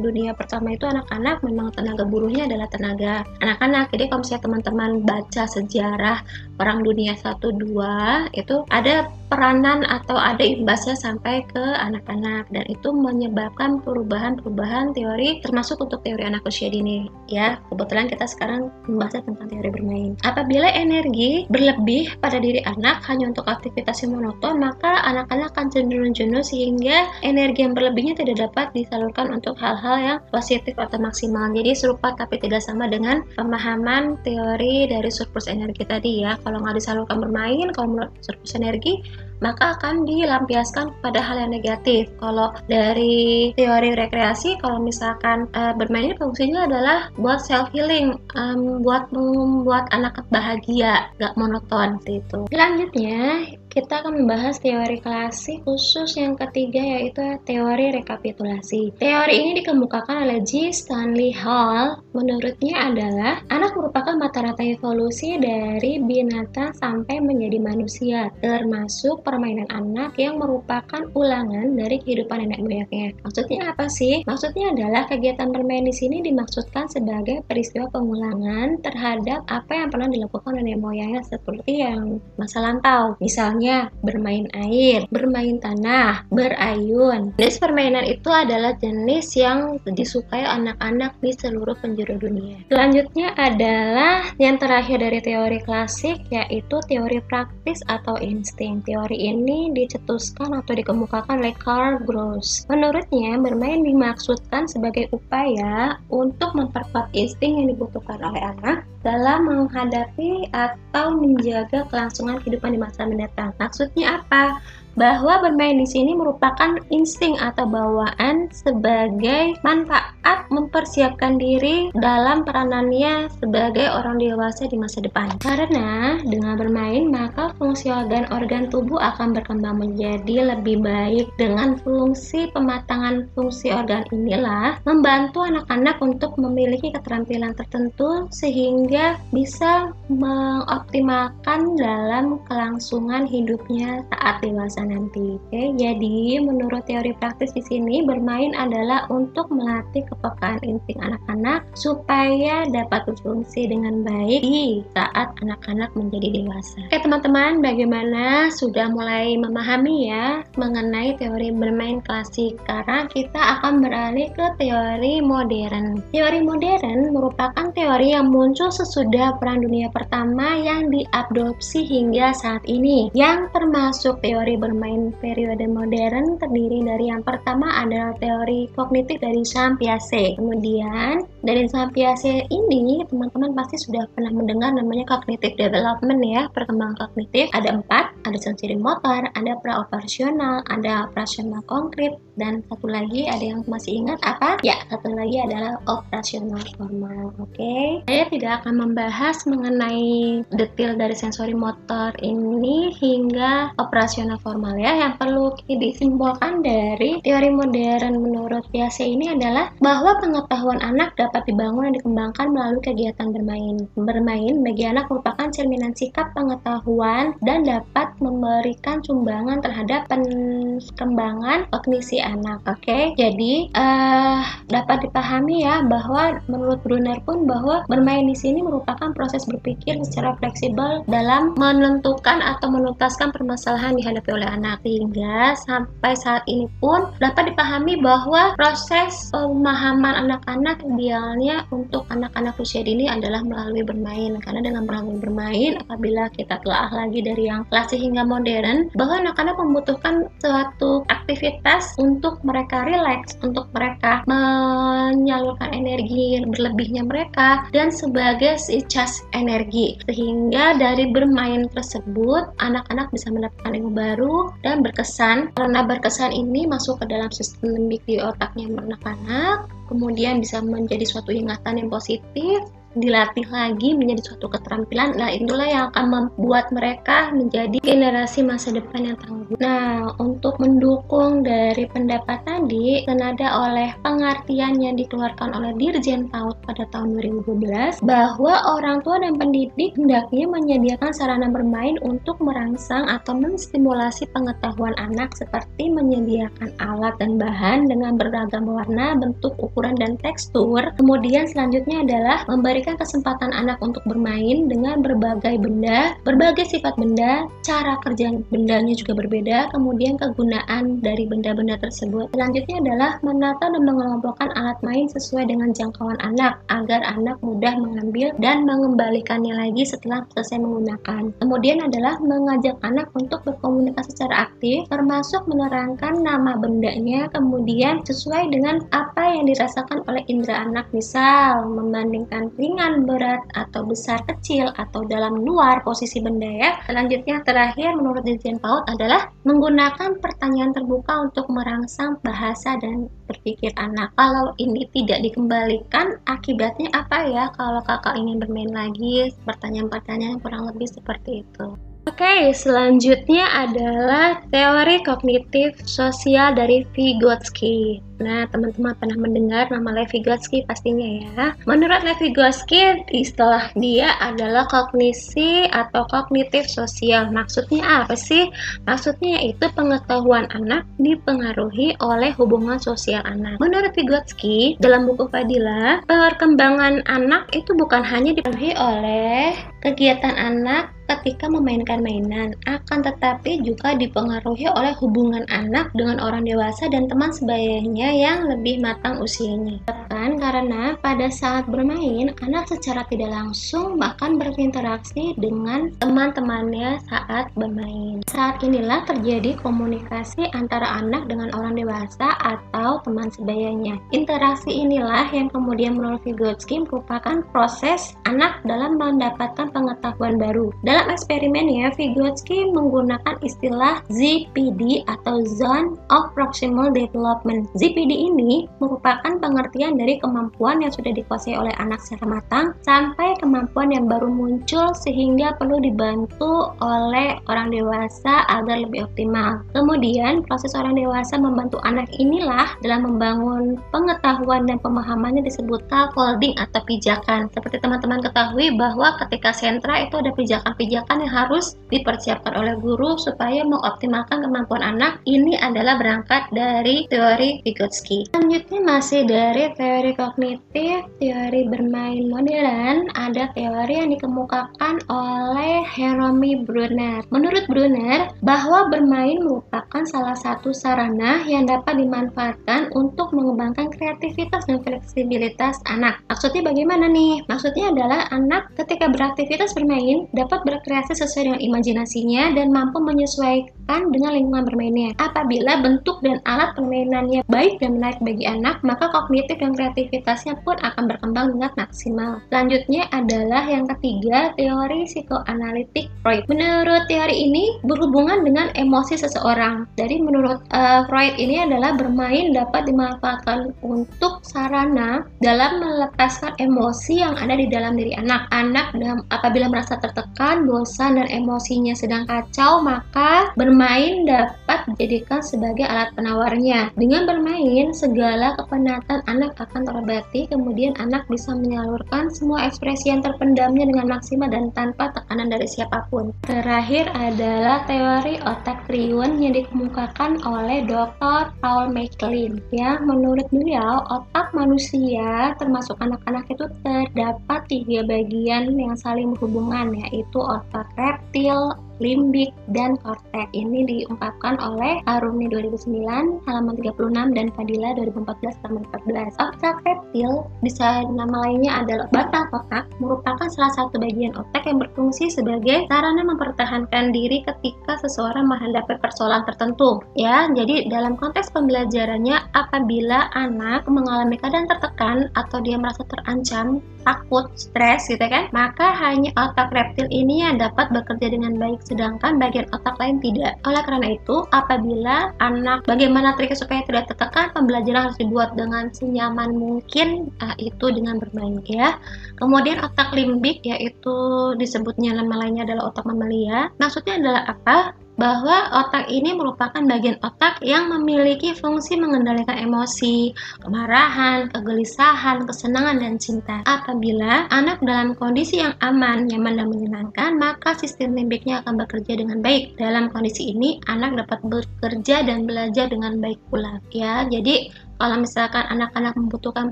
dunia 0.02 0.36
pertama 0.36 0.74
itu 0.74 0.84
anak-anak 0.90 1.40
memang 1.46 1.72
tenaga 1.72 2.04
buruhnya 2.04 2.50
adalah 2.50 2.68
tenaga 2.68 3.24
anak-anak. 3.40 3.94
Jadi 3.94 4.04
kalau 4.10 4.20
misalnya 4.22 4.44
teman-teman 4.44 4.92
baca 5.06 5.44
sejarah 5.46 6.18
perang 6.64 6.80
dunia 6.80 7.12
1 7.12 7.44
2 7.44 8.40
itu 8.40 8.64
ada 8.72 9.12
peranan 9.34 9.82
atau 9.90 10.14
ada 10.14 10.46
imbasnya 10.46 10.94
sampai 10.94 11.42
ke 11.50 11.60
anak-anak. 11.82 12.46
Dan 12.54 12.70
itu 12.70 12.94
menyebabkan 12.94 13.82
perubahan-perubahan 13.82 14.94
teori 14.94 15.42
termasuk 15.42 15.82
untuk 15.82 16.06
teori 16.06 16.22
anak 16.22 16.46
usia 16.46 16.70
dini 16.70 17.10
ya. 17.26 17.58
Kebetulan 17.74 18.06
kita 18.14 18.30
sekarang 18.30 18.70
membahas 18.86 19.26
tentang 19.26 19.50
teori 19.50 19.70
bermain. 19.74 20.12
Apabila 20.22 20.70
energi 20.70 21.50
berlebih 21.50 22.14
pada 22.22 22.38
diri 22.38 22.62
anak 22.64 23.02
hanya 23.10 23.34
untuk 23.34 23.50
aktivitas 23.50 24.06
yang 24.06 24.22
monoton 24.22 24.62
maka 24.62 25.02
anak-anak 25.02 25.50
akan 25.58 25.68
cenderung 25.74 26.14
jenuh 26.14 26.46
sehingga 26.46 27.10
energi 27.26 27.66
yang 27.66 27.74
berlebihnya 27.74 28.14
tidak 28.22 28.48
dapat 28.50 28.70
disalurkan 28.78 29.34
untuk 29.34 29.58
hal-hal 29.58 29.98
yang 29.98 30.18
positif 30.30 30.78
atau 30.78 31.02
maksimal. 31.02 31.50
Jadi 31.50 31.74
serupa 31.74 32.14
tapi 32.14 32.38
tidak 32.38 32.62
sama 32.62 32.86
dengan 32.86 33.26
pemahaman 33.34 34.22
teori 34.22 34.86
dari 34.86 35.10
surplus 35.10 35.50
energi 35.50 35.82
tadi 35.90 36.22
ya. 36.22 36.38
Kalau 36.46 36.53
nggak 36.62 36.78
disalurkan 36.78 37.18
bermain 37.24 37.68
kalau 37.74 37.88
menurut 37.98 38.12
energi 38.54 39.02
maka 39.44 39.76
akan 39.76 40.08
dilampiaskan 40.08 40.96
pada 41.04 41.20
hal 41.20 41.36
yang 41.36 41.52
negatif. 41.52 42.08
Kalau 42.24 42.56
dari 42.72 43.52
teori 43.60 43.92
rekreasi, 43.92 44.56
kalau 44.64 44.80
misalkan 44.80 45.52
uh, 45.52 45.76
bermain 45.76 46.16
fungsinya 46.16 46.64
adalah 46.64 47.12
buat 47.20 47.44
self 47.44 47.68
healing, 47.76 48.16
um, 48.40 48.80
buat 48.80 49.12
membuat 49.12 49.92
anak 49.92 50.24
bahagia, 50.32 51.12
gak 51.20 51.36
monoton 51.36 52.00
itu. 52.08 52.48
Selanjutnya 52.48 53.52
kita 53.74 54.06
akan 54.06 54.22
membahas 54.22 54.62
teori 54.62 55.02
klasik 55.02 55.66
khusus 55.66 56.14
yang 56.14 56.38
ketiga 56.38 56.78
yaitu 56.78 57.26
teori 57.42 57.90
rekapitulasi. 57.90 58.94
Teori 59.02 59.34
ini 59.34 59.52
dikemukakan 59.66 60.30
oleh 60.30 60.46
G. 60.46 60.70
Stanley 60.70 61.34
Hall. 61.34 61.98
Menurutnya 62.14 62.94
adalah 62.94 63.42
anak 63.50 63.74
merupakan 63.74 64.14
mata 64.14 64.46
rata 64.46 64.62
evolusi 64.62 65.42
dari 65.42 65.98
binatang 65.98 66.78
sampai 66.78 67.18
menjadi 67.18 67.58
manusia, 67.58 68.30
termasuk 68.46 69.26
permainan 69.26 69.66
anak 69.74 70.14
yang 70.22 70.38
merupakan 70.38 71.10
ulangan 71.18 71.74
dari 71.74 71.98
kehidupan 71.98 72.46
nenek 72.46 72.62
moyangnya. 72.62 73.18
Maksudnya 73.26 73.74
apa 73.74 73.90
sih? 73.90 74.22
Maksudnya 74.30 74.70
adalah 74.70 75.10
kegiatan 75.10 75.50
bermain 75.50 75.82
di 75.82 75.96
sini 75.98 76.22
dimaksudkan 76.22 76.86
sebagai 76.94 77.42
peristiwa 77.50 77.90
pengulangan 77.90 78.78
terhadap 78.86 79.42
apa 79.50 79.74
yang 79.74 79.90
pernah 79.90 80.14
dilakukan 80.14 80.62
nenek 80.62 80.78
moyangnya 80.78 81.26
seperti 81.26 81.82
yang 81.82 82.22
masa 82.38 82.62
lampau. 82.62 83.18
Misalnya 83.18 83.63
Misalnya 83.64 83.96
bermain 84.04 84.48
air, 84.60 85.08
bermain 85.08 85.56
tanah, 85.56 86.28
berayun. 86.36 87.32
Jenis 87.40 87.64
permainan 87.64 88.04
itu 88.04 88.28
adalah 88.28 88.76
jenis 88.76 89.40
yang 89.40 89.80
disukai 89.88 90.44
anak-anak 90.44 91.16
di 91.24 91.32
seluruh 91.32 91.72
penjuru 91.80 92.20
dunia. 92.20 92.60
Selanjutnya 92.68 93.32
adalah 93.40 94.36
yang 94.36 94.60
terakhir 94.60 95.00
dari 95.00 95.24
teori 95.24 95.64
klasik 95.64 96.20
yaitu 96.28 96.76
teori 96.92 97.24
praktis 97.32 97.80
atau 97.88 98.20
insting. 98.20 98.84
Teori 98.84 99.32
ini 99.32 99.72
dicetuskan 99.72 100.60
atau 100.60 100.76
dikemukakan 100.76 101.40
oleh 101.40 101.56
Carl 101.56 102.04
Gross. 102.04 102.68
Menurutnya, 102.68 103.40
bermain 103.40 103.80
dimaksudkan 103.80 104.68
sebagai 104.68 105.08
upaya 105.16 105.96
untuk 106.12 106.52
memperkuat 106.52 107.16
insting 107.16 107.64
yang 107.64 107.72
dibutuhkan 107.72 108.20
oleh 108.20 108.44
anak 108.44 108.84
dalam 109.04 109.52
menghadapi 109.52 110.48
atau 110.56 111.20
menjaga 111.20 111.84
kelangsungan 111.92 112.40
kehidupan 112.40 112.74
di 112.74 112.80
masa 112.80 113.04
mendatang. 113.04 113.52
Maksudnya 113.60 114.24
apa? 114.24 114.64
Bahwa 114.94 115.42
bermain 115.42 115.80
di 115.80 115.88
sini 115.90 116.14
merupakan 116.14 116.78
insting 116.94 117.38
atau 117.42 117.66
bawaan 117.66 118.48
sebagai 118.54 119.58
manfaat 119.66 120.46
mempersiapkan 120.54 121.42
diri 121.42 121.90
dalam 121.98 122.46
peranannya 122.46 123.32
sebagai 123.42 123.90
orang 123.90 124.22
dewasa 124.22 124.70
di 124.70 124.78
masa 124.78 125.02
depan. 125.02 125.34
Karena 125.42 126.22
dengan 126.22 126.56
bermain 126.60 127.10
maka 127.10 127.56
fungsi 127.58 127.90
organ-organ 127.90 128.70
tubuh 128.70 129.02
akan 129.02 129.34
berkembang 129.34 129.82
menjadi 129.82 130.54
lebih 130.56 130.84
baik 130.86 131.28
dengan 131.42 131.80
fungsi 131.82 132.54
pematangan 132.54 133.28
fungsi 133.34 133.74
organ 133.74 134.06
inilah 134.14 134.78
membantu 134.86 135.42
anak-anak 135.44 135.98
untuk 136.00 136.38
memiliki 136.38 136.94
keterampilan 136.94 137.58
tertentu 137.58 138.30
sehingga 138.30 139.18
bisa 139.34 139.92
mengoptimalkan 140.12 141.76
dalam 141.80 142.38
kelangsungan 142.46 143.26
hidupnya 143.26 144.06
saat 144.14 144.44
dewasa 144.44 144.83
nanti. 144.86 145.40
Oke, 145.40 145.74
jadi 145.80 146.44
menurut 146.44 146.84
teori 146.86 147.16
praktis 147.18 147.56
di 147.56 147.64
sini 147.64 148.04
bermain 148.04 148.52
adalah 148.54 149.08
untuk 149.08 149.48
melatih 149.50 150.04
kepekaan 150.06 150.60
insting 150.62 151.00
anak-anak 151.00 151.64
supaya 151.74 152.68
dapat 152.70 153.08
berfungsi 153.08 153.72
dengan 153.72 154.04
baik 154.04 154.42
di 154.44 154.84
saat 154.94 155.34
anak-anak 155.40 155.90
menjadi 155.96 156.44
dewasa. 156.44 156.84
Oke, 156.92 157.00
teman-teman, 157.00 157.64
bagaimana 157.64 158.52
sudah 158.52 158.92
mulai 158.92 159.40
memahami 159.40 160.12
ya 160.12 160.44
mengenai 160.60 161.16
teori 161.18 161.50
bermain 161.56 162.04
klasik? 162.04 162.60
Sekarang 162.64 163.08
kita 163.10 163.60
akan 163.60 163.82
beralih 163.82 164.30
ke 164.36 164.46
teori 164.60 165.24
modern. 165.24 166.02
Teori 166.12 166.42
modern 166.44 167.14
merupakan 167.16 167.72
teori 167.72 168.14
yang 168.14 168.30
muncul 168.30 168.70
sesudah 168.70 169.38
Perang 169.40 169.64
Dunia 169.64 169.88
Pertama 169.94 170.60
yang 170.60 170.90
diadopsi 170.92 171.86
hingga 171.86 172.36
saat 172.36 172.64
ini. 172.66 173.10
Yang 173.16 173.54
termasuk 173.54 174.20
teori 174.26 174.56
bermain 174.58 174.73
periode 175.22 175.66
modern 175.70 176.42
terdiri 176.42 176.82
dari 176.82 177.10
yang 177.14 177.22
pertama 177.22 177.82
adalah 177.82 178.18
teori 178.18 178.68
kognitif 178.74 179.22
dari 179.22 179.46
Sampiase. 179.46 180.38
Kemudian 180.38 181.33
dari 181.44 181.68
Sampiase 181.68 182.48
ini 182.48 183.04
teman-teman 183.04 183.52
pasti 183.52 183.76
sudah 183.76 184.08
pernah 184.16 184.32
mendengar 184.32 184.72
namanya 184.72 185.04
cognitive 185.12 185.60
development 185.60 186.24
ya, 186.24 186.48
perkembangan 186.56 186.96
kognitif. 187.04 187.52
Ada 187.52 187.84
empat, 187.84 188.16
ada 188.24 188.38
sensori 188.40 188.80
motor, 188.80 189.28
ada 189.36 189.54
praoperasional, 189.60 190.64
ada 190.72 191.12
operasional 191.12 191.60
konkret, 191.68 192.16
dan 192.40 192.64
satu 192.72 192.88
lagi 192.88 193.28
ada 193.28 193.44
yang 193.44 193.62
masih 193.68 194.00
ingat 194.00 194.24
apa? 194.24 194.58
Ya, 194.64 194.80
satu 194.88 195.12
lagi 195.12 195.44
adalah 195.44 195.84
operasional 195.92 196.64
formal. 196.80 197.36
Oke, 197.44 197.60
okay? 197.60 197.88
saya 198.08 198.24
tidak 198.32 198.52
akan 198.64 198.74
membahas 198.88 199.44
mengenai 199.44 200.42
detail 200.56 200.96
dari 200.96 201.14
sensori 201.14 201.54
motor 201.54 202.16
ini 202.24 202.96
hingga 202.96 203.76
operasional 203.76 204.40
formal 204.40 204.80
ya 204.80 204.96
yang 204.96 205.20
perlu 205.20 205.52
disimpulkan 205.68 206.64
dari 206.64 207.20
teori 207.20 207.52
modern 207.52 208.24
menurut 208.24 208.64
Piaget 208.72 209.10
ini 209.10 209.36
adalah 209.36 209.76
bahwa 209.84 210.22
pengetahuan 210.24 210.80
anak 210.80 211.14
dapat 211.20 211.33
dibangun 211.42 211.90
dan 211.90 211.94
dikembangkan 211.98 212.48
melalui 212.54 212.84
kegiatan 212.86 213.34
bermain. 213.34 213.76
Bermain 213.98 214.56
bagi 214.62 214.86
anak 214.86 215.10
merupakan 215.10 215.50
cerminan 215.50 215.98
sikap 215.98 216.30
pengetahuan 216.38 217.34
dan 217.42 217.66
dapat 217.66 218.14
memberikan 218.22 219.02
sumbangan 219.02 219.58
terhadap 219.66 220.06
perkembangan 220.06 221.66
kognisi 221.74 222.22
anak. 222.22 222.62
Oke, 222.70 222.86
okay? 222.86 223.04
jadi 223.18 223.74
uh, 223.74 224.46
dapat 224.70 225.10
dipahami 225.10 225.66
ya 225.66 225.82
bahwa 225.82 226.38
menurut 226.46 226.80
Brunner 226.86 227.18
pun 227.26 227.50
bahwa 227.50 227.82
bermain 227.90 228.30
di 228.30 228.38
sini 228.38 228.62
merupakan 228.62 229.10
proses 229.18 229.44
berpikir 229.50 229.98
secara 230.06 230.38
fleksibel 230.38 231.02
dalam 231.10 231.58
menentukan 231.58 232.40
atau 232.44 232.68
menuntaskan 232.70 233.32
permasalahan 233.32 233.96
dihadapi 233.98 234.30
oleh 234.30 234.50
anak 234.50 234.84
sehingga 234.84 235.56
sampai 235.64 236.14
saat 236.20 236.44
ini 236.46 236.68
pun 236.78 237.10
dapat 237.24 237.56
dipahami 237.56 238.00
bahwa 238.04 238.52
proses 238.60 239.32
pemahaman 239.32 240.28
anak-anak 240.28 240.84
idealnya 241.24 241.64
untuk 241.72 242.04
anak-anak 242.12 242.60
usia 242.60 242.84
dini 242.84 243.08
adalah 243.08 243.40
melalui 243.48 243.88
bermain. 243.88 244.36
Karena 244.44 244.60
dengan 244.60 244.84
melalui 244.84 245.24
bermain 245.24 245.80
apabila 245.80 246.28
kita 246.36 246.60
telah 246.60 246.92
lagi 246.92 247.24
dari 247.24 247.48
yang 247.48 247.64
klasik 247.72 248.04
hingga 248.04 248.28
modern 248.28 248.92
bahwa 249.00 249.24
anak-anak 249.24 249.56
membutuhkan 249.56 250.28
suatu 250.44 251.08
aktivitas 251.08 251.96
untuk 251.96 252.44
mereka 252.44 252.84
rileks 252.84 253.40
untuk 253.40 253.72
mereka 253.72 254.20
menyalurkan 254.28 255.72
energi 255.72 256.44
berlebihnya 256.44 257.08
mereka 257.08 257.64
dan 257.72 257.88
sebagai 257.88 258.60
si 258.60 258.84
cas 258.92 259.24
energi. 259.32 259.96
Sehingga 260.12 260.76
dari 260.76 261.08
bermain 261.08 261.72
tersebut 261.72 262.52
anak-anak 262.60 263.08
bisa 263.16 263.32
mendapatkan 263.32 263.72
ilmu 263.72 263.92
baru 263.96 264.36
dan 264.60 264.84
berkesan. 264.84 265.56
Karena 265.56 265.88
berkesan 265.88 266.36
ini 266.36 266.68
masuk 266.68 267.00
ke 267.00 267.08
dalam 267.08 267.32
sistem 267.32 267.80
limbik 267.80 268.04
di 268.04 268.20
otaknya 268.20 268.68
anak-anak 268.76 269.72
kemudian 269.88 270.40
bisa 270.40 270.64
menjadi 270.64 271.04
suatu 271.04 271.32
ingatan 271.32 271.80
yang 271.80 271.90
positif 271.92 272.64
dilatih 272.96 273.48
lagi 273.50 273.98
menjadi 273.98 274.22
suatu 274.34 274.48
keterampilan 274.52 275.18
nah 275.18 275.30
itulah 275.34 275.68
yang 275.68 275.84
akan 275.94 276.06
membuat 276.10 276.70
mereka 276.70 277.34
menjadi 277.34 277.78
generasi 277.82 278.46
masa 278.46 278.74
depan 278.74 279.14
yang 279.14 279.18
tangguh. 279.20 279.58
Nah 279.58 280.14
untuk 280.22 280.58
mendukung 280.62 281.42
dari 281.42 281.90
pendapat 281.90 282.46
tadi 282.46 283.02
senada 283.04 283.48
oleh 283.66 283.94
pengertian 284.06 284.78
yang 284.78 284.96
dikeluarkan 285.00 285.56
oleh 285.56 285.72
Dirjen 285.78 286.30
PAUD 286.30 286.58
pada 286.68 286.86
tahun 286.94 287.18
2012 287.18 288.06
bahwa 288.06 288.54
orang 288.78 289.02
tua 289.02 289.18
dan 289.22 289.36
pendidik 289.40 289.96
hendaknya 289.98 290.46
menyediakan 290.46 291.12
sarana 291.12 291.50
bermain 291.50 291.98
untuk 292.06 292.38
merangsang 292.44 293.10
atau 293.10 293.34
menstimulasi 293.34 294.30
pengetahuan 294.32 294.94
anak 295.00 295.34
seperti 295.34 295.90
menyediakan 295.90 296.70
alat 296.84 297.16
dan 297.18 297.40
bahan 297.40 297.90
dengan 297.90 298.16
beragam 298.20 298.68
warna, 298.70 299.18
bentuk, 299.18 299.56
ukuran, 299.60 299.96
dan 299.98 300.20
tekstur. 300.22 300.84
Kemudian 301.00 301.50
selanjutnya 301.50 302.04
adalah 302.04 302.46
memberi 302.46 302.83
memberikan 302.84 303.00
kesempatan 303.00 303.56
anak 303.56 303.80
untuk 303.80 304.04
bermain 304.04 304.68
dengan 304.68 305.00
berbagai 305.00 305.56
benda, 305.56 306.20
berbagai 306.28 306.68
sifat 306.68 307.00
benda, 307.00 307.48
cara 307.64 307.96
kerja 308.04 308.36
bendanya 308.52 308.92
juga 308.92 309.16
berbeda, 309.24 309.72
kemudian 309.72 310.20
kegunaan 310.20 311.00
dari 311.00 311.24
benda-benda 311.24 311.80
tersebut. 311.80 312.36
Selanjutnya 312.36 312.84
adalah 312.84 313.24
menata 313.24 313.72
dan 313.72 313.88
mengelompokkan 313.88 314.52
alat 314.60 314.76
main 314.84 315.08
sesuai 315.08 315.48
dengan 315.48 315.72
jangkauan 315.72 316.20
anak 316.28 316.60
agar 316.68 317.08
anak 317.08 317.40
mudah 317.40 317.72
mengambil 317.80 318.36
dan 318.44 318.68
mengembalikannya 318.68 319.56
lagi 319.56 319.88
setelah 319.88 320.28
selesai 320.36 320.60
menggunakan. 320.60 321.32
Kemudian 321.40 321.88
adalah 321.88 322.20
mengajak 322.20 322.76
anak 322.84 323.08
untuk 323.16 323.48
berkomunikasi 323.48 324.12
secara 324.12 324.52
aktif, 324.52 324.92
termasuk 324.92 325.48
menerangkan 325.48 326.20
nama 326.20 326.60
bendanya, 326.60 327.32
kemudian 327.32 328.04
sesuai 328.04 328.52
dengan 328.52 328.84
apa 328.92 329.40
yang 329.40 329.48
dirasakan 329.48 330.04
oleh 330.12 330.28
indera 330.28 330.68
anak, 330.68 330.92
misal 330.92 331.64
membandingkan 331.72 332.52
ring 332.60 332.73
ringan, 332.74 333.06
berat, 333.06 333.46
atau 333.54 333.86
besar, 333.86 334.18
kecil, 334.26 334.66
atau 334.74 335.06
dalam 335.06 335.46
luar 335.46 335.86
posisi 335.86 336.18
benda 336.18 336.50
ya. 336.50 336.82
Selanjutnya 336.90 337.46
terakhir 337.46 337.94
menurut 337.94 338.26
Dirjen 338.26 338.58
PAUD 338.58 338.90
adalah 338.90 339.30
menggunakan 339.46 340.18
pertanyaan 340.18 340.74
terbuka 340.74 341.22
untuk 341.22 341.46
merangsang 341.54 342.18
bahasa 342.26 342.74
dan 342.82 343.14
berpikir 343.30 343.70
anak. 343.78 344.10
Kalau 344.18 344.58
ini 344.58 344.90
tidak 344.90 345.22
dikembalikan, 345.22 346.18
akibatnya 346.26 346.90
apa 346.98 347.30
ya 347.30 347.54
kalau 347.54 347.86
kakak 347.86 348.18
ingin 348.18 348.42
bermain 348.42 348.74
lagi? 348.74 349.30
Pertanyaan-pertanyaan 349.46 350.42
kurang 350.42 350.66
lebih 350.74 350.90
seperti 350.90 351.46
itu. 351.46 351.93
Oke, 352.04 352.20
okay, 352.20 352.52
selanjutnya 352.52 353.48
adalah 353.64 354.44
teori 354.52 355.00
kognitif 355.08 355.72
sosial 355.88 356.52
dari 356.52 356.84
Vygotsky. 356.92 358.04
Nah, 358.20 358.44
teman-teman 358.52 358.92
pernah 359.00 359.18
mendengar 359.20 359.72
nama 359.72 359.88
Levi 359.92 360.20
Vygotsky 360.20 360.68
pastinya 360.68 361.04
ya. 361.04 361.56
Menurut 361.64 362.04
Levi 362.04 362.32
Vygotsky, 362.36 363.08
istilah 363.16 363.72
dia 363.80 364.20
adalah 364.20 364.68
kognisi 364.68 365.68
atau 365.72 366.04
kognitif 366.12 366.68
sosial. 366.68 367.32
Maksudnya 367.32 368.04
apa 368.04 368.20
sih? 368.20 368.52
Maksudnya 368.84 369.40
itu 369.40 369.64
pengetahuan 369.72 370.52
anak 370.52 370.84
dipengaruhi 371.00 371.96
oleh 372.04 372.36
hubungan 372.36 372.84
sosial 372.84 373.24
anak. 373.24 373.60
Menurut 373.64 373.96
Vygotsky, 373.96 374.76
dalam 374.84 375.08
buku 375.08 375.32
Fadila, 375.32 376.04
perkembangan 376.04 377.00
anak 377.08 377.48
itu 377.56 377.72
bukan 377.80 378.04
hanya 378.04 378.36
dipengaruhi 378.36 378.76
oleh 378.76 379.56
kegiatan 379.84 380.36
anak 380.40 380.93
ketika 381.24 381.48
memainkan 381.48 382.04
mainan, 382.04 382.52
akan 382.68 383.00
tetapi 383.00 383.64
juga 383.64 383.96
dipengaruhi 383.96 384.68
oleh 384.68 384.92
hubungan 385.00 385.48
anak 385.48 385.88
dengan 385.96 386.20
orang 386.20 386.44
dewasa 386.44 386.92
dan 386.92 387.08
teman 387.08 387.32
sebayanya 387.32 388.12
yang 388.12 388.52
lebih 388.52 388.84
matang 388.84 389.24
usianya. 389.24 389.80
Bahkan 389.88 390.36
karena 390.44 391.00
pada 391.00 391.32
saat 391.32 391.64
bermain, 391.72 392.36
anak 392.44 392.68
secara 392.68 393.08
tidak 393.08 393.32
langsung 393.32 393.96
bahkan 393.96 394.36
berinteraksi 394.36 395.32
dengan 395.40 395.96
teman-temannya 396.04 397.00
saat 397.08 397.48
bermain. 397.56 398.20
Saat 398.28 398.60
inilah 398.60 399.08
terjadi 399.08 399.56
komunikasi 399.64 400.52
antara 400.52 401.00
anak 401.00 401.32
dengan 401.32 401.56
orang 401.56 401.80
dewasa 401.80 402.36
atau 402.36 403.00
teman 403.08 403.32
sebayanya. 403.32 403.96
Interaksi 404.12 404.76
inilah 404.76 405.32
yang 405.32 405.48
kemudian 405.48 405.96
menurut 405.96 406.20
Vygotsky 406.28 406.84
merupakan 406.84 407.40
proses 407.56 408.20
anak 408.28 408.60
dalam 408.68 409.00
mendapatkan 409.00 409.72
pengetahuan 409.72 410.36
baru. 410.36 410.68
Dalam 410.84 411.13
dalam 411.14 411.22
eksperimennya, 411.30 411.94
Vygotsky 411.94 412.74
menggunakan 412.74 413.38
istilah 413.46 414.02
ZPD 414.10 415.06
atau 415.06 415.46
Zone 415.46 415.94
of 416.10 416.34
Proximal 416.34 416.90
Development. 416.90 417.70
ZPD 417.78 418.34
ini 418.34 418.66
merupakan 418.82 419.38
pengertian 419.38 419.94
dari 419.94 420.18
kemampuan 420.18 420.82
yang 420.82 420.90
sudah 420.90 421.14
dikuasai 421.14 421.54
oleh 421.54 421.70
anak 421.78 422.02
secara 422.02 422.42
matang 422.42 422.74
sampai 422.82 423.38
kemampuan 423.38 423.94
yang 423.94 424.10
baru 424.10 424.26
muncul 424.26 424.90
sehingga 424.98 425.54
perlu 425.62 425.78
dibantu 425.86 426.74
oleh 426.82 427.38
orang 427.46 427.70
dewasa 427.70 428.50
agar 428.50 428.82
lebih 428.82 429.06
optimal. 429.06 429.62
Kemudian, 429.78 430.42
proses 430.50 430.74
orang 430.74 430.98
dewasa 430.98 431.38
membantu 431.38 431.78
anak 431.86 432.10
inilah 432.18 432.74
dalam 432.82 433.06
membangun 433.06 433.78
pengetahuan 433.94 434.66
dan 434.66 434.82
pemahamannya 434.82 435.46
disebut 435.46 435.86
scaffolding 435.86 436.58
atau 436.58 436.82
pijakan. 436.90 437.54
Seperti 437.54 437.78
teman-teman 437.86 438.18
ketahui 438.26 438.74
bahwa 438.74 439.14
ketika 439.22 439.54
sentra 439.54 440.10
itu 440.10 440.18
ada 440.18 440.34
pijakan-pijakan 440.34 441.03
kebijakan 441.04 441.28
yang 441.28 441.34
harus 441.36 441.66
dipersiapkan 441.92 442.54
oleh 442.56 442.76
guru 442.80 443.20
supaya 443.20 443.62
mengoptimalkan 443.68 444.40
kemampuan 444.42 444.82
anak. 444.82 445.20
Ini 445.28 445.60
adalah 445.60 446.00
berangkat 446.00 446.50
dari 446.56 447.06
teori 447.12 447.62
Vygotsky. 447.68 448.32
Selanjutnya 448.32 448.80
masih 448.82 449.22
dari 449.28 449.70
teori 449.76 450.12
kognitif, 450.16 451.06
teori 451.20 451.62
bermain 451.68 452.24
modern, 452.32 453.12
ada 453.14 453.52
teori 453.54 453.94
yang 454.00 454.10
dikemukakan 454.16 455.04
oleh 455.12 455.86
Jerome 455.94 456.64
Brunner. 456.64 457.22
Menurut 457.30 457.68
Brunner, 457.68 458.32
bahwa 458.42 458.90
bermain 458.90 459.44
merupakan 459.44 460.04
salah 460.08 460.38
satu 460.40 460.72
sarana 460.72 461.44
yang 461.46 461.68
dapat 461.68 462.00
dimanfaatkan 462.00 462.90
untuk 462.96 463.30
mengembangkan 463.36 463.92
kreativitas 463.94 464.66
dan 464.66 464.82
fleksibilitas 464.82 465.78
anak. 465.92 466.24
Maksudnya 466.32 466.66
bagaimana 466.66 467.06
nih? 467.12 467.44
Maksudnya 467.46 467.92
adalah 467.94 468.26
anak 468.34 468.72
ketika 468.80 469.12
beraktivitas 469.12 469.76
bermain 469.76 470.26
dapat 470.34 470.64
ber 470.66 470.80
berkreasi 470.94 471.26
sesuai 471.26 471.44
dengan 471.50 471.62
imajinasinya 471.74 472.54
dan 472.54 472.70
mampu 472.70 473.02
menyesuaikan 473.02 474.14
dengan 474.14 474.38
lingkungan 474.38 474.70
bermainnya. 474.70 475.10
Apabila 475.18 475.82
bentuk 475.82 476.22
dan 476.22 476.38
alat 476.46 476.78
permainannya 476.78 477.42
baik 477.50 477.82
dan 477.82 477.98
menarik 477.98 478.22
bagi 478.22 478.46
anak, 478.46 478.78
maka 478.86 479.10
kognitif 479.10 479.58
dan 479.58 479.74
kreativitasnya 479.74 480.54
pun 480.62 480.78
akan 480.86 481.10
berkembang 481.10 481.58
dengan 481.58 481.74
maksimal. 481.74 482.38
Selanjutnya 482.54 483.10
adalah 483.10 483.66
yang 483.66 483.90
ketiga, 483.90 484.54
teori 484.54 485.10
psikoanalitik 485.10 486.14
Freud. 486.22 486.46
Menurut 486.46 487.10
teori 487.10 487.42
ini 487.42 487.82
berhubungan 487.82 488.46
dengan 488.46 488.70
emosi 488.78 489.18
seseorang. 489.18 489.90
Jadi 489.98 490.22
menurut 490.22 490.62
uh, 490.78 491.10
Freud 491.10 491.42
ini 491.42 491.66
adalah 491.66 491.98
bermain 491.98 492.54
dapat 492.54 492.86
dimanfaatkan 492.86 493.74
untuk 493.82 494.46
sarana 494.46 495.26
dalam 495.42 495.82
melepaskan 495.82 496.54
emosi 496.62 497.26
yang 497.26 497.34
ada 497.34 497.58
di 497.58 497.66
dalam 497.66 497.98
diri 497.98 498.14
anak. 498.14 498.46
Anak 498.54 498.94
dalam, 498.94 499.26
apabila 499.34 499.74
merasa 499.74 499.98
tertekan, 499.98 500.70
bosan 500.74 501.22
dan 501.22 501.30
emosinya 501.30 501.94
sedang 501.94 502.26
kacau, 502.26 502.82
maka 502.82 503.54
bermain 503.54 504.26
dapat 504.26 504.58
dijadikan 504.92 505.40
sebagai 505.40 505.88
alat 505.88 506.12
penawarnya. 506.18 506.92
Dengan 507.00 507.26
bermain, 507.30 507.96
segala 507.96 508.58
kepenatan 508.60 509.24
anak 509.30 509.56
akan 509.58 509.88
terobati, 509.88 510.50
kemudian 510.52 510.94
anak 511.00 511.24
bisa 511.32 511.56
menyalurkan 511.56 512.30
semua 512.34 512.68
ekspresi 512.68 513.14
yang 513.14 513.24
terpendamnya 513.24 513.88
dengan 513.88 514.18
maksimal 514.18 514.52
dan 514.52 514.70
tanpa 514.76 515.14
tekanan 515.16 515.48
dari 515.48 515.68
siapa 515.70 516.06
pun. 516.12 516.36
Terakhir 516.44 517.10
adalah 517.16 517.86
teori 517.88 518.40
otak 518.44 518.86
triun 518.88 519.40
yang 519.40 519.56
dikemukakan 519.56 520.44
oleh 520.44 520.84
Dr. 520.86 521.54
Paul 521.64 521.92
MacLean. 521.94 522.60
Ya, 522.74 523.00
menurut 523.00 523.48
beliau, 523.50 524.04
otak 524.12 524.52
manusia 524.52 525.56
termasuk 525.58 525.98
anak-anak 526.00 526.46
itu 526.52 526.66
terdapat 526.84 527.62
tiga 527.72 528.06
bagian 528.06 528.76
yang 528.76 528.96
saling 529.00 529.34
berhubungan 529.36 529.96
yaitu 529.96 530.40
otak 530.40 530.88
reptil, 531.00 531.76
limbik, 532.04 532.52
dan 532.76 533.00
kortek. 533.00 533.48
Ini 533.56 533.88
diungkapkan 533.88 534.60
oleh 534.60 535.00
Arumi 535.08 535.48
2009 535.48 536.44
halaman 536.44 536.76
36 536.76 537.32
dan 537.32 537.48
Fadila 537.56 537.96
2014 537.96 538.60
halaman 538.68 538.84
14. 538.92 539.40
Otak 539.40 539.76
reptil, 539.88 540.44
bisa 540.60 541.08
nama 541.08 541.48
lainnya 541.48 541.80
adalah 541.80 542.12
batang 542.12 542.52
otak, 542.52 542.92
merupakan 543.00 543.48
salah 543.48 543.72
satu 543.72 543.96
bagian 543.96 544.36
otak 544.36 544.68
yang 544.68 544.84
berfungsi 544.84 545.32
sebagai 545.32 545.88
sarana 545.88 546.28
mempertahankan 546.28 547.16
diri 547.16 547.48
ketika 547.48 547.96
seseorang 548.04 548.52
menghadapi 548.52 549.00
persoalan 549.00 549.48
tertentu. 549.48 550.04
Ya, 550.20 550.52
jadi 550.52 550.92
dalam 550.92 551.16
konteks 551.16 551.56
pembelajarannya 551.56 552.52
apabila 552.52 553.32
anak 553.32 553.88
mengalami 553.88 554.36
keadaan 554.36 554.68
tertekan 554.68 555.32
atau 555.38 555.64
dia 555.64 555.80
merasa 555.80 556.04
terancam, 556.10 556.84
takut, 557.04 557.52
stres 557.56 558.08
gitu 558.10 558.24
kan, 558.24 558.50
maka 558.52 558.96
hanya 558.98 559.30
otak 559.36 559.70
reptil 559.72 560.08
ini 560.10 560.44
yang 560.44 560.60
dapat 560.60 560.90
bekerja 560.92 561.32
dengan 561.32 561.56
baik 561.60 561.84
sedangkan 561.84 562.40
bagian 562.40 562.68
otak 562.72 562.96
lain 562.98 563.20
tidak. 563.20 563.60
Oleh 563.68 563.84
karena 563.84 564.08
itu, 564.16 564.36
apabila 564.52 565.32
anak 565.40 565.86
bagaimana 565.86 566.36
triknya 566.36 566.60
supaya 566.60 566.82
tidak 566.88 567.12
tertekan, 567.12 567.54
pembelajaran 567.54 568.10
harus 568.10 568.20
dibuat 568.20 568.56
dengan 568.58 568.90
senyaman 568.92 569.56
mungkin, 569.56 570.32
uh, 570.42 570.56
itu 570.58 570.86
dengan 570.92 571.20
bermain 571.20 571.60
ya. 571.68 572.00
Kemudian 572.40 572.82
otak 572.82 573.14
limbik 573.14 573.64
yaitu 573.64 574.16
disebutnya 574.58 575.16
nama 575.16 575.46
lainnya 575.46 575.64
adalah 575.68 575.94
otak 575.94 576.04
mamalia. 576.08 576.74
Maksudnya 576.82 577.20
adalah 577.20 577.44
apa? 577.48 577.78
Bahwa 578.16 578.70
otak 578.86 579.10
ini 579.10 579.34
merupakan 579.34 579.82
bagian 579.84 580.18
otak 580.22 580.62
yang 580.62 580.90
memiliki 580.90 581.58
fungsi 581.58 581.98
mengendalikan 581.98 582.58
emosi, 582.58 583.34
kemarahan, 583.66 584.50
kegelisahan, 584.54 585.46
kesenangan, 585.50 585.98
dan 585.98 586.16
cinta. 586.22 586.62
Apabila 586.70 587.50
anak 587.50 587.82
dalam 587.82 588.14
kondisi 588.14 588.62
yang 588.62 588.78
aman, 588.86 589.26
nyaman, 589.26 589.58
dan 589.58 589.68
menyenangkan, 589.70 590.32
maka 590.38 590.78
sistem 590.78 591.18
limbiknya 591.18 591.66
akan 591.66 591.82
bekerja 591.82 592.20
dengan 592.20 592.40
baik. 592.40 592.78
Dalam 592.78 593.10
kondisi 593.10 593.54
ini, 593.54 593.82
anak 593.90 594.18
dapat 594.26 594.40
bekerja 594.46 595.26
dan 595.26 595.50
belajar 595.50 595.90
dengan 595.90 596.22
baik 596.22 596.40
pula. 596.54 596.78
Ya, 596.94 597.26
jadi 597.26 597.74
kalau 597.98 598.18
misalkan 598.20 598.66
anak-anak 598.68 599.14
membutuhkan 599.16 599.72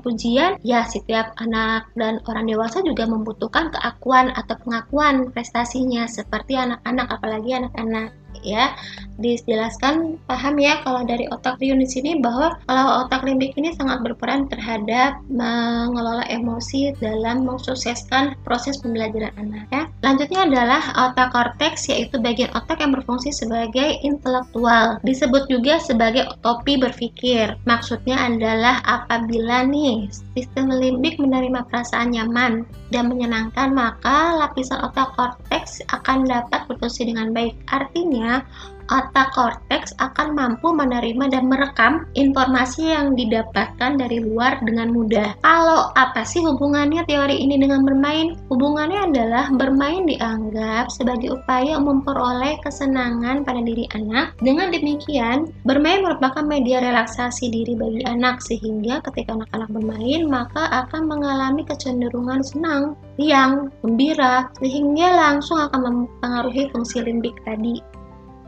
pujian, 0.00 0.56
ya 0.62 0.86
setiap 0.86 1.34
anak 1.38 1.90
dan 1.98 2.22
orang 2.30 2.48
dewasa 2.48 2.80
juga 2.82 3.04
membutuhkan 3.06 3.70
keakuan 3.74 4.32
atau 4.32 4.54
pengakuan 4.62 5.30
prestasinya 5.34 6.06
seperti 6.08 6.56
anak-anak 6.56 7.06
apalagi 7.10 7.50
anak-anak 7.58 8.14
ya 8.40 8.74
dijelaskan 9.20 10.18
paham 10.26 10.58
ya 10.58 10.82
kalau 10.82 11.06
dari 11.06 11.30
otak 11.30 11.60
riun 11.62 11.78
di 11.78 11.88
sini 11.88 12.18
bahwa 12.18 12.58
kalau 12.66 13.06
otak 13.06 13.22
limbik 13.22 13.54
ini 13.54 13.70
sangat 13.76 14.02
berperan 14.02 14.50
terhadap 14.50 15.20
mengelola 15.30 16.26
emosi 16.26 16.96
dalam 16.98 17.46
mensukseskan 17.46 18.34
proses 18.42 18.80
pembelajaran 18.82 19.30
anak 19.38 19.64
ya. 19.70 19.82
Selanjutnya 20.02 20.40
adalah 20.48 20.82
otak 21.10 21.28
korteks 21.30 21.92
yaitu 21.92 22.18
bagian 22.18 22.50
otak 22.56 22.82
yang 22.82 22.90
berfungsi 22.90 23.30
sebagai 23.30 24.02
intelektual. 24.02 24.98
Disebut 25.06 25.46
juga 25.46 25.78
sebagai 25.78 26.26
topi 26.42 26.80
berpikir. 26.80 27.54
Maksudnya 27.68 28.11
adalah 28.16 28.80
apabila 28.84 29.64
nih 29.68 30.08
sistem 30.36 30.72
limbik 30.72 31.20
menerima 31.20 31.64
perasaan 31.68 32.12
nyaman 32.12 32.64
dan 32.92 33.08
menyenangkan 33.08 33.72
maka 33.72 34.36
lapisan 34.36 34.80
otak 34.84 35.12
korteks 35.16 35.80
akan 35.92 36.28
dapat 36.28 36.64
berfungsi 36.68 37.08
dengan 37.08 37.32
baik. 37.32 37.56
Artinya 37.68 38.44
otak 38.92 39.32
korteks 39.32 39.96
akan 39.96 40.36
mampu 40.36 40.68
menerima 40.68 41.32
dan 41.32 41.48
merekam 41.48 42.04
informasi 42.12 42.92
yang 42.92 43.16
didapatkan 43.16 43.96
dari 43.96 44.20
luar 44.20 44.60
dengan 44.60 44.92
mudah. 44.92 45.32
Kalau 45.40 45.88
apa 45.96 46.22
sih 46.28 46.44
hubungannya 46.44 47.08
teori 47.08 47.40
ini 47.40 47.56
dengan 47.56 47.88
bermain? 47.88 48.36
Hubungannya 48.52 49.08
adalah 49.08 49.48
bermain 49.56 50.04
dianggap 50.04 50.92
sebagai 50.92 51.32
upaya 51.32 51.80
memperoleh 51.80 52.60
kesenangan 52.60 53.48
pada 53.48 53.64
diri 53.64 53.88
anak. 53.96 54.36
Dengan 54.44 54.68
demikian, 54.68 55.48
bermain 55.64 56.04
merupakan 56.04 56.44
media 56.44 56.84
relaksasi 56.84 57.48
diri 57.48 57.72
bagi 57.72 58.04
anak 58.04 58.44
sehingga 58.44 59.00
ketika 59.08 59.32
anak-anak 59.32 59.70
bermain 59.72 60.22
maka 60.28 60.68
akan 60.84 61.08
mengalami 61.08 61.64
kecenderungan 61.64 62.44
senang, 62.44 62.98
riang, 63.16 63.72
gembira 63.80 64.52
sehingga 64.60 65.16
langsung 65.16 65.56
akan 65.56 65.80
mempengaruhi 65.80 66.68
fungsi 66.74 67.00
limbik 67.00 67.38
tadi. 67.48 68.01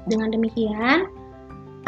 Dengan 0.05 0.33
demikian, 0.33 1.09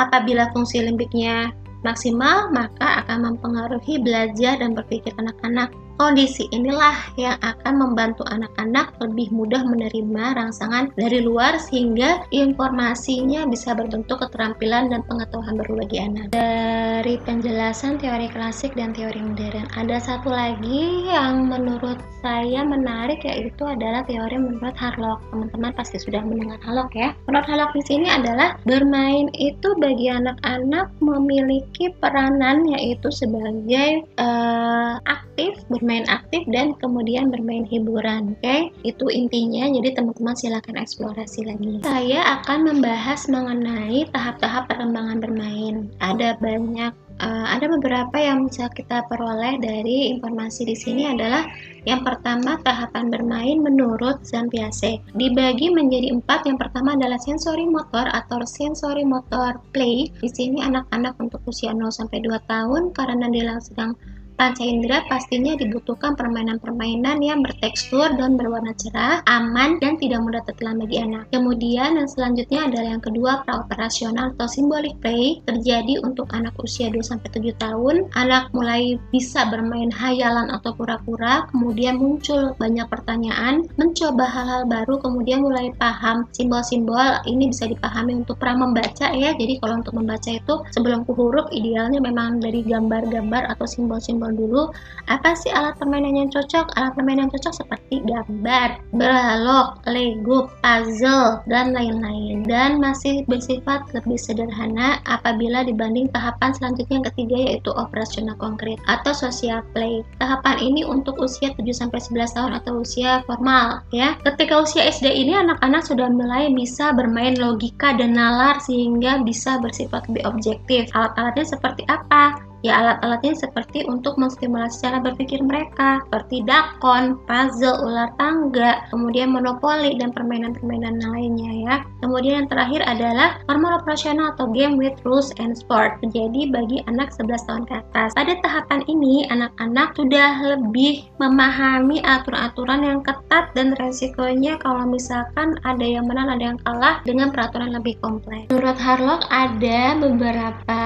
apabila 0.00 0.49
fungsi 0.56 0.80
limbiknya 0.80 1.52
maksimal, 1.85 2.50
maka 2.50 3.04
akan 3.04 3.32
mempengaruhi 3.32 4.00
belajar 4.00 4.58
dan 4.61 4.73
berpikir 4.73 5.12
anak-anak. 5.20 5.73
Kondisi 5.97 6.45
inilah 6.53 7.17
yang 7.17 7.41
akan 7.41 7.75
membantu 7.81 8.21
anak-anak 8.29 8.93
lebih 9.00 9.33
mudah 9.33 9.65
menerima 9.65 10.37
rangsangan 10.37 10.93
dari 10.93 11.25
luar 11.25 11.57
sehingga 11.57 12.21
informasinya 12.37 13.49
bisa 13.49 13.73
berbentuk 13.73 14.21
keterampilan 14.21 14.93
dan 14.93 15.00
pengetahuan 15.09 15.57
baru 15.57 15.81
bagi 15.81 15.99
anak. 16.05 16.37
Dari 16.37 17.17
penjelasan 17.25 17.97
teori 17.97 18.29
klasik 18.29 18.76
dan 18.76 18.93
teori 18.93 19.25
modern, 19.25 19.65
ada 19.73 19.97
satu 19.97 20.29
lagi 20.29 21.09
yang 21.09 21.49
menurut 21.49 21.97
saya 22.21 22.61
menarik 22.61 23.25
yaitu 23.25 23.65
adalah 23.65 24.05
teori 24.05 24.37
menurut 24.37 24.76
Harlock. 24.76 25.25
Teman-teman 25.33 25.73
pasti 25.73 25.97
sudah 25.97 26.21
mendengar 26.21 26.61
Harlock 26.61 26.93
ya. 26.93 27.17
Menurut 27.25 27.49
Harlock 27.49 27.73
di 27.73 27.83
sini 27.88 28.12
adalah 28.12 28.61
bermain 28.69 29.33
itu 29.33 29.73
bagi 29.81 30.12
anak-anak 30.12 30.93
memiliki 31.00 31.88
peranan 31.97 32.69
yaitu 32.69 33.09
sebagai 33.09 34.05
uh, 34.21 35.00
aktif 35.37 35.69
bermain 35.69 36.09
aktif 36.09 36.49
dan 36.49 36.73
kemudian 36.81 37.28
bermain 37.28 37.69
hiburan 37.69 38.33
oke 38.33 38.40
okay? 38.40 38.73
itu 38.88 39.05
intinya 39.12 39.69
jadi 39.69 39.93
teman-teman 39.93 40.33
silakan 40.33 40.81
eksplorasi 40.81 41.45
lagi 41.45 41.85
saya 41.85 42.40
akan 42.40 42.73
membahas 42.73 43.28
mengenai 43.28 44.09
tahap-tahap 44.16 44.64
perkembangan 44.64 45.21
bermain 45.21 45.93
ada 46.00 46.40
banyak 46.40 46.97
uh, 47.21 47.47
ada 47.52 47.69
beberapa 47.69 48.16
yang 48.16 48.49
bisa 48.49 48.73
kita 48.73 49.05
peroleh 49.12 49.61
dari 49.61 50.09
informasi 50.16 50.73
di 50.73 50.73
sini 50.73 51.05
adalah 51.05 51.45
yang 51.85 52.00
pertama 52.00 52.57
tahapan 52.64 53.12
bermain 53.12 53.61
menurut 53.61 54.25
Zampiase 54.26 54.99
dibagi 55.14 55.71
menjadi 55.71 56.11
empat. 56.11 56.50
Yang 56.50 56.66
pertama 56.66 56.99
adalah 56.99 57.14
sensori 57.23 57.62
motor 57.62 58.11
atau 58.11 58.43
sensori 58.43 59.07
motor 59.07 59.62
play. 59.71 60.11
Di 60.19 60.26
sini 60.26 60.66
anak-anak 60.66 61.14
untuk 61.23 61.47
usia 61.47 61.71
0 61.71 61.95
sampai 61.95 62.19
2 62.26 62.43
tahun 62.50 62.90
karena 62.90 63.31
sedang 63.62 63.95
Panca 64.37 64.61
indera 64.61 65.00
pastinya 65.09 65.57
dibutuhkan 65.57 66.12
permainan-permainan 66.12 67.25
yang 67.25 67.40
bertekstur 67.40 68.12
dan 68.21 68.37
berwarna 68.37 68.76
cerah, 68.76 69.25
aman, 69.25 69.81
dan 69.81 69.97
tidak 69.97 70.21
mudah 70.21 70.45
tertelan 70.45 70.76
bagi 70.76 71.00
anak. 71.00 71.25
Kemudian 71.33 71.97
yang 71.97 72.05
selanjutnya 72.05 72.69
adalah 72.69 72.88
yang 72.93 73.00
kedua 73.00 73.40
praoperasional 73.49 74.37
atau 74.37 74.45
symbolic 74.45 74.93
play 75.00 75.40
terjadi 75.49 76.05
untuk 76.05 76.28
anak 76.37 76.52
usia 76.61 76.93
2-7 76.93 77.57
tahun. 77.57 78.12
Anak 78.12 78.52
mulai 78.52 79.00
bisa 79.09 79.49
bermain 79.49 79.88
hayalan 79.88 80.52
atau 80.52 80.76
pura-pura, 80.76 81.49
kemudian 81.49 81.97
muncul 81.97 82.52
banyak 82.61 82.85
pertanyaan, 82.93 83.64
mencoba 83.81 84.28
hal-hal 84.28 84.69
baru, 84.69 85.00
kemudian 85.00 85.40
mulai 85.40 85.73
paham 85.81 86.28
simbol-simbol 86.37 87.25
ini 87.25 87.49
bisa 87.49 87.64
dipahami 87.64 88.21
untuk 88.21 88.37
pra 88.37 88.52
membaca 88.52 89.16
ya. 89.16 89.33
Jadi 89.33 89.57
kalau 89.64 89.81
untuk 89.81 89.97
membaca 89.97 90.28
itu 90.28 90.61
sebelum 90.76 91.09
huruf 91.09 91.49
idealnya 91.57 92.05
memang 92.05 92.37
dari 92.37 92.61
gambar-gambar 92.61 93.49
atau 93.57 93.64
simbol-simbol 93.64 94.25
dulu 94.35 94.73
apa 95.06 95.38
sih 95.38 95.54
alat 95.54 95.78
permainan 95.78 96.18
yang 96.18 96.30
cocok? 96.33 96.75
Alat 96.75 96.99
permainan 96.99 97.30
yang 97.30 97.33
cocok 97.38 97.54
seperti 97.54 98.02
gambar 98.02 98.83
beralok 98.90 99.78
lego 99.87 100.50
puzzle 100.61 101.42
dan 101.47 101.71
lain-lain. 101.71 102.42
Dan 102.47 102.83
masih 102.83 103.23
bersifat 103.30 103.87
lebih 103.95 104.18
sederhana 104.18 104.99
apabila 105.06 105.62
dibanding 105.62 106.11
tahapan 106.11 106.50
selanjutnya 106.54 107.02
yang 107.02 107.09
ketiga 107.12 107.37
yaitu 107.50 107.71
operasional 107.75 108.35
konkret 108.42 108.78
atau 108.90 109.14
social 109.14 109.62
play. 109.71 110.02
Tahapan 110.18 110.59
ini 110.62 110.83
untuk 110.83 111.18
usia 111.23 111.54
7-11 111.54 112.35
tahun 112.35 112.52
atau 112.59 112.83
usia 112.83 113.23
formal 113.28 113.83
ya. 113.95 114.18
Ketika 114.26 114.62
usia 114.62 114.87
SD 114.90 115.06
ini 115.12 115.38
anak-anak 115.38 115.87
sudah 115.87 116.11
mulai 116.11 116.50
bisa 116.50 116.90
bermain 116.95 117.38
logika 117.38 117.95
dan 117.95 118.16
nalar 118.16 118.59
sehingga 118.62 119.23
bisa 119.23 119.59
bersifat 119.62 120.06
lebih 120.11 120.25
objektif. 120.26 120.88
Alat-alatnya 120.95 121.47
seperti 121.47 121.83
apa 121.87 122.46
Ya 122.66 122.82
alat-alatnya 122.82 123.38
seperti 123.38 123.87
untuk 123.87 124.18
menstimulasi 124.18 124.82
cara 124.82 124.99
berpikir 124.99 125.38
mereka, 125.38 126.02
seperti 126.11 126.42
dakon, 126.42 127.14
puzzle, 127.30 127.78
ular 127.87 128.11
tangga, 128.18 128.82
kemudian 128.90 129.30
monopoli 129.30 129.94
dan 130.02 130.11
permainan-permainan 130.11 130.99
lainnya 130.99 131.52
ya. 131.62 131.75
Kemudian 132.02 132.42
yang 132.42 132.49
terakhir 132.50 132.82
adalah 132.82 133.38
formal 133.46 133.78
operasional 133.78 134.35
atau 134.35 134.50
game 134.50 134.75
with 134.75 134.99
rules 135.06 135.30
and 135.38 135.54
sport. 135.54 135.94
Jadi 136.11 136.50
bagi 136.50 136.82
anak 136.90 137.14
11 137.14 137.46
tahun 137.46 137.62
ke 137.70 137.75
atas. 137.87 138.11
Pada 138.18 138.35
tahapan 138.42 138.82
ini 138.90 139.30
anak-anak 139.30 139.94
sudah 139.94 140.42
lebih 140.42 141.06
memahami 141.23 142.02
aturan-aturan 142.02 142.82
yang 142.82 143.00
ketat 143.06 143.54
dan 143.54 143.78
resikonya 143.78 144.58
kalau 144.58 144.82
misalkan 144.90 145.54
ada 145.62 145.87
yang 145.87 146.11
menang 146.11 146.35
ada 146.35 146.50
yang 146.50 146.58
kalah 146.66 146.99
dengan 147.06 147.30
peraturan 147.30 147.70
lebih 147.70 147.94
kompleks. 148.02 148.50
Menurut 148.50 148.75
Harlock 148.82 149.23
ada 149.30 149.94
beberapa 150.02 150.82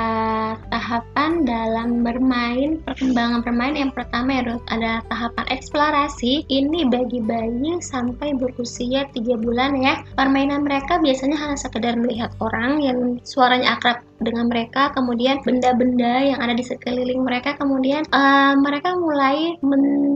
tahapan 0.69 1.49
dan 1.49 1.70
dalam 1.71 2.03
bermain 2.03 2.83
perkembangan 2.83 3.47
bermain 3.47 3.79
yang 3.79 3.95
pertama 3.95 4.43
ya 4.43 4.59
ada 4.75 4.99
tahapan 5.07 5.47
eksplorasi. 5.55 6.43
Ini 6.51 6.91
bagi 6.91 7.23
bayi 7.23 7.79
sampai 7.79 8.35
berusia 8.35 9.07
3 9.15 9.39
bulan 9.39 9.79
ya. 9.79 10.03
Permainan 10.19 10.67
mereka 10.67 10.99
biasanya 10.99 11.39
hanya 11.39 11.55
sekedar 11.55 11.95
melihat 11.95 12.35
orang 12.43 12.83
yang 12.83 12.99
suaranya 13.23 13.79
akrab 13.79 14.03
dengan 14.21 14.47
mereka 14.53 14.93
kemudian 14.93 15.41
benda-benda 15.43 16.21
yang 16.23 16.39
ada 16.39 16.53
di 16.53 16.65
sekeliling 16.65 17.25
mereka 17.25 17.57
kemudian 17.57 18.05
uh, 18.13 18.55
mereka 18.61 18.95
mulai 18.97 19.57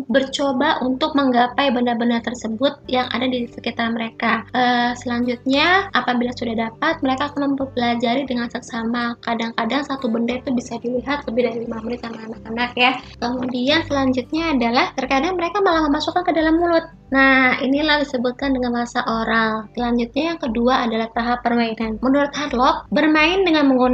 bercoba 0.08 0.84
untuk 0.84 1.16
menggapai 1.16 1.72
benda-benda 1.72 2.20
tersebut 2.20 2.76
yang 2.86 3.08
ada 3.10 3.24
di 3.24 3.48
sekitar 3.48 3.90
mereka 3.90 4.44
uh, 4.52 4.92
selanjutnya 4.94 5.88
apabila 5.96 6.30
sudah 6.36 6.54
dapat 6.68 7.00
mereka 7.00 7.32
akan 7.32 7.56
mempelajari 7.56 8.28
dengan 8.28 8.52
seksama 8.52 9.16
kadang-kadang 9.24 9.82
satu 9.88 10.12
benda 10.12 10.36
itu 10.36 10.52
bisa 10.52 10.76
dilihat 10.84 11.24
lebih 11.24 11.48
dari 11.48 11.58
lima 11.64 11.80
menit 11.80 12.04
sama 12.04 12.20
anak-anak 12.28 12.70
ya 12.76 12.92
kemudian 13.18 13.80
selanjutnya 13.88 14.52
adalah 14.54 14.92
terkadang 14.94 15.34
mereka 15.40 15.64
malah 15.64 15.88
memasukkan 15.88 16.22
ke 16.28 16.32
dalam 16.36 16.60
mulut 16.60 16.84
Nah, 17.14 17.62
inilah 17.62 18.02
disebutkan 18.02 18.58
dengan 18.58 18.74
masa 18.74 19.06
oral. 19.06 19.70
Selanjutnya 19.78 20.34
yang 20.34 20.40
kedua 20.42 20.82
adalah 20.82 21.06
tahap 21.14 21.46
permainan. 21.46 22.02
Menurut 22.02 22.34
Harlock, 22.34 22.90
bermain 22.90 23.46
dengan 23.46 23.70
menggunakan 23.70 23.93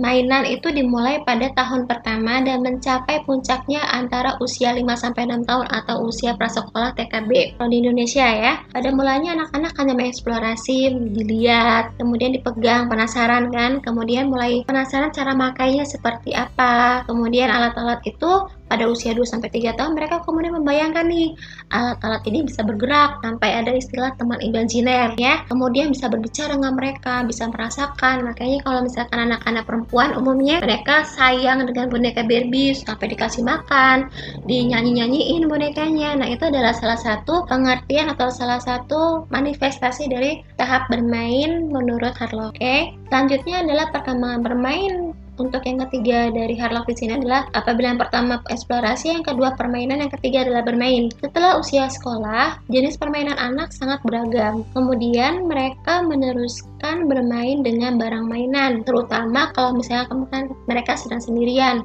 mainan 0.00 0.46
itu 0.46 0.70
dimulai 0.70 1.20
pada 1.26 1.50
tahun 1.52 1.90
pertama 1.90 2.40
dan 2.40 2.62
mencapai 2.62 3.26
puncaknya 3.26 3.82
antara 3.90 4.38
usia 4.38 4.72
5-6 4.72 5.44
tahun 5.44 5.66
atau 5.68 6.06
usia 6.06 6.38
prasekolah 6.38 6.94
TKB. 6.94 7.58
Kalau 7.58 7.68
di 7.68 7.82
Indonesia 7.82 8.24
ya, 8.24 8.62
pada 8.70 8.88
mulanya 8.94 9.36
anak-anak 9.36 9.72
hanya 9.76 9.94
mengeksplorasi, 9.98 10.94
dilihat, 11.12 11.98
kemudian 11.98 12.32
dipegang, 12.32 12.86
penasaran 12.86 13.50
kan, 13.50 13.82
kemudian 13.82 14.30
mulai 14.30 14.62
penasaran 14.62 15.10
cara 15.10 15.34
makainya 15.34 15.84
seperti 15.84 16.32
apa, 16.32 17.02
kemudian 17.04 17.50
alat-alat 17.50 18.00
itu 18.06 18.46
pada 18.72 18.88
usia 18.88 19.12
2-3 19.12 19.76
tahun 19.76 19.92
mereka 19.92 20.24
kemudian 20.24 20.56
membayangkan 20.56 21.04
nih 21.04 21.36
alat-alat 21.68 22.24
ini 22.24 22.48
bisa 22.48 22.64
bergerak 22.64 23.20
sampai 23.20 23.60
ada 23.60 23.76
istilah 23.76 24.16
teman 24.16 24.40
imajiner 24.40 25.12
ya. 25.20 25.44
Kemudian 25.52 25.92
bisa 25.92 26.08
berbicara 26.08 26.56
dengan 26.56 26.72
mereka 26.72 27.20
bisa 27.28 27.52
merasakan. 27.52 28.24
Makanya 28.24 28.64
kalau 28.64 28.80
misalkan 28.80 29.28
anak-anak 29.28 29.68
perempuan 29.68 30.16
umumnya 30.16 30.64
mereka 30.64 31.04
sayang 31.04 31.60
dengan 31.68 31.92
boneka 31.92 32.24
Barbie 32.24 32.72
sampai 32.72 33.12
dikasih 33.12 33.44
makan 33.44 34.08
dinyanyi-nyanyiin 34.48 35.44
bonekanya. 35.44 36.16
Nah 36.16 36.32
itu 36.32 36.48
adalah 36.48 36.72
salah 36.72 36.96
satu 36.96 37.44
pengertian 37.44 38.08
atau 38.08 38.32
salah 38.32 38.56
satu 38.56 39.28
manifestasi 39.28 40.08
dari 40.08 40.40
tahap 40.56 40.88
bermain 40.88 41.68
menurut 41.68 42.16
Harlow. 42.16 42.48
Oke 42.48 42.58
okay? 42.58 42.80
selanjutnya 43.12 43.60
adalah 43.68 43.86
perkembangan 43.92 44.40
bermain 44.40 45.11
untuk 45.40 45.64
yang 45.64 45.80
ketiga 45.88 46.28
dari 46.28 46.52
Harlock 46.52 46.84
di 46.84 46.96
sini 46.96 47.16
adalah 47.16 47.48
apabila 47.56 47.96
yang 47.96 48.00
pertama 48.00 48.44
eksplorasi, 48.52 49.16
yang 49.16 49.24
kedua 49.24 49.56
permainan, 49.56 50.04
yang 50.04 50.12
ketiga 50.12 50.44
adalah 50.44 50.60
bermain. 50.60 51.08
Setelah 51.24 51.56
usia 51.56 51.88
sekolah, 51.88 52.60
jenis 52.68 53.00
permainan 53.00 53.40
anak 53.40 53.72
sangat 53.72 54.04
beragam. 54.04 54.60
Kemudian 54.76 55.48
mereka 55.48 56.04
meneruskan 56.04 57.08
bermain 57.08 57.64
dengan 57.64 57.96
barang 57.96 58.28
mainan, 58.28 58.84
terutama 58.84 59.48
kalau 59.56 59.72
misalnya 59.72 60.04
kan 60.28 60.52
mereka 60.68 61.00
sedang 61.00 61.24
sendirian. 61.24 61.80